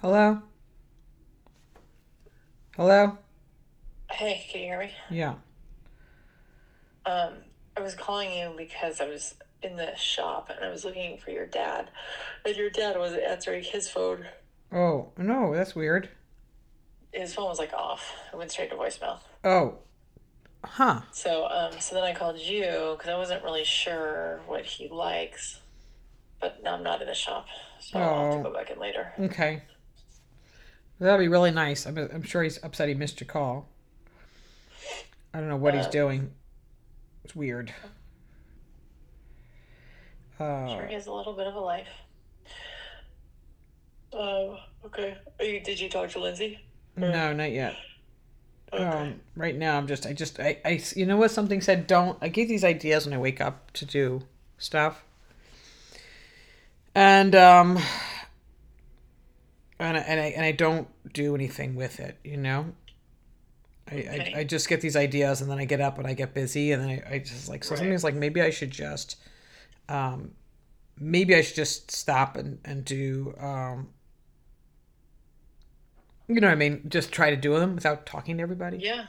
Hello? 0.00 0.40
Hello? 2.76 3.18
Hey, 4.10 4.46
can 4.50 4.60
you 4.62 4.66
hear 4.68 4.78
me? 4.80 4.90
Yeah. 5.10 5.34
Um, 7.04 7.34
I 7.76 7.80
was 7.80 7.94
calling 7.94 8.32
you 8.32 8.54
because 8.56 9.00
I 9.00 9.06
was 9.06 9.34
in 9.62 9.76
the 9.76 9.94
shop 9.96 10.48
and 10.54 10.64
I 10.64 10.70
was 10.70 10.84
looking 10.86 11.18
for 11.18 11.30
your 11.30 11.46
dad, 11.46 11.90
and 12.46 12.56
your 12.56 12.70
dad 12.70 12.96
wasn't 12.98 13.24
answering 13.24 13.62
his 13.62 13.90
phone. 13.90 14.24
Oh, 14.72 15.10
no, 15.18 15.54
that's 15.54 15.74
weird. 15.74 16.08
His 17.12 17.34
phone 17.34 17.48
was 17.48 17.58
like 17.58 17.74
off. 17.74 18.10
It 18.32 18.36
went 18.36 18.50
straight 18.52 18.70
to 18.70 18.76
voicemail. 18.76 19.18
Oh. 19.44 19.80
Huh. 20.64 21.02
So, 21.12 21.46
um, 21.48 21.72
so 21.78 21.94
then 21.94 22.04
I 22.04 22.14
called 22.14 22.38
you 22.38 22.94
because 22.96 23.08
I 23.10 23.16
wasn't 23.18 23.44
really 23.44 23.64
sure 23.64 24.40
what 24.46 24.64
he 24.64 24.88
likes, 24.88 25.60
but 26.40 26.62
now 26.62 26.74
I'm 26.74 26.82
not 26.82 27.02
in 27.02 27.08
the 27.08 27.14
shop, 27.14 27.46
so 27.80 27.98
I'll 27.98 28.24
have 28.24 28.34
Oh. 28.34 28.36
to 28.38 28.42
go 28.44 28.54
back 28.54 28.70
in 28.70 28.78
later. 28.78 29.12
Okay. 29.18 29.62
That'll 31.00 31.18
be 31.18 31.28
really 31.28 31.50
nice. 31.50 31.86
I'm, 31.86 31.96
I'm 31.96 32.22
sure 32.22 32.42
he's 32.42 32.62
upset 32.62 32.88
he 32.88 32.94
missed 32.94 33.20
your 33.20 33.26
call. 33.26 33.68
I 35.32 35.38
don't 35.40 35.48
know 35.48 35.56
what 35.56 35.74
he's 35.74 35.86
Uh, 35.86 35.90
doing. 35.90 36.30
It's 37.24 37.34
weird. 37.34 37.72
Uh, 40.38 40.66
Sure, 40.68 40.86
he 40.86 40.94
has 40.94 41.06
a 41.06 41.12
little 41.12 41.32
bit 41.32 41.46
of 41.46 41.54
a 41.54 41.60
life. 41.60 41.88
Um, 44.12 44.58
okay. 44.86 45.16
Are 45.38 45.44
you, 45.44 45.60
did 45.60 45.78
you 45.80 45.88
talk 45.88 46.10
to 46.10 46.18
Lindsay? 46.20 46.58
no, 46.96 47.32
not 47.32 47.50
yet. 47.52 47.76
Okay. 48.72 48.84
Um, 48.84 49.20
right 49.36 49.56
now, 49.56 49.76
I'm 49.78 49.86
just, 49.86 50.06
I 50.06 50.12
just, 50.12 50.38
I, 50.38 50.58
I, 50.64 50.80
you 50.94 51.06
know 51.06 51.16
what? 51.16 51.30
Something 51.30 51.60
said, 51.60 51.86
don't. 51.86 52.18
I 52.20 52.28
get 52.28 52.48
these 52.48 52.62
ideas 52.64 53.04
when 53.06 53.14
I 53.14 53.18
wake 53.18 53.40
up 53.40 53.72
to 53.72 53.84
do 53.84 54.22
stuff. 54.58 55.04
And, 56.94 57.34
um, 57.34 57.78
and 59.80 59.96
I, 59.96 60.00
and 60.00 60.20
I 60.20 60.24
and 60.26 60.44
I 60.44 60.52
don't 60.52 60.88
do 61.12 61.34
anything 61.34 61.74
with 61.74 62.00
it. 62.00 62.18
You 62.24 62.36
know. 62.36 62.72
I, 63.90 63.94
Okay. 63.96 64.32
I, 64.36 64.40
I 64.40 64.44
just 64.44 64.68
get 64.68 64.80
these 64.80 64.94
ideas 64.94 65.40
and 65.40 65.50
then 65.50 65.58
I 65.58 65.64
get 65.64 65.80
up 65.80 65.98
and 65.98 66.06
I 66.06 66.14
get 66.14 66.32
busy 66.32 66.70
and 66.70 66.80
then 66.80 66.90
I, 66.90 67.14
I 67.14 67.18
just 67.18 67.48
like 67.48 67.64
so 67.64 67.74
something's 67.74 68.04
like 68.04 68.14
maybe 68.14 68.40
I 68.40 68.50
should 68.50 68.70
just 68.70 69.16
um 69.88 70.30
maybe 70.96 71.34
I 71.34 71.40
should 71.40 71.56
just 71.56 71.90
stop 71.90 72.36
and, 72.36 72.60
and 72.64 72.84
do 72.84 73.34
um 73.40 73.88
you 76.28 76.40
know 76.40 76.46
what 76.46 76.52
I 76.52 76.56
mean 76.56 76.82
just 76.88 77.10
try 77.10 77.30
to 77.30 77.36
do 77.36 77.58
them 77.58 77.74
without 77.74 78.06
talking 78.06 78.36
to 78.36 78.42
everybody 78.44 78.78
Yeah. 78.78 79.06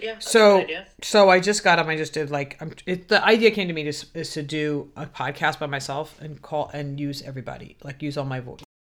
Yeah. 0.00 0.16
so 0.20 0.64
so 1.02 1.28
I 1.28 1.40
just 1.40 1.62
got 1.62 1.78
up. 1.78 1.86
I 1.86 1.96
just 1.96 2.14
did 2.14 2.30
like 2.30 2.56
I'm, 2.62 2.72
it, 2.86 3.08
the 3.08 3.22
idea 3.22 3.50
came 3.50 3.68
to 3.68 3.74
me 3.74 3.86
is, 3.86 4.06
is 4.14 4.30
to 4.30 4.42
do 4.42 4.90
a 4.96 5.04
podcast 5.04 5.58
by 5.58 5.66
myself 5.66 6.18
and 6.22 6.40
call 6.40 6.70
and 6.72 6.98
use 6.98 7.20
everybody 7.20 7.76
like 7.82 8.00
use 8.00 8.16
all 8.16 8.24
my 8.24 8.40
voice 8.40 8.60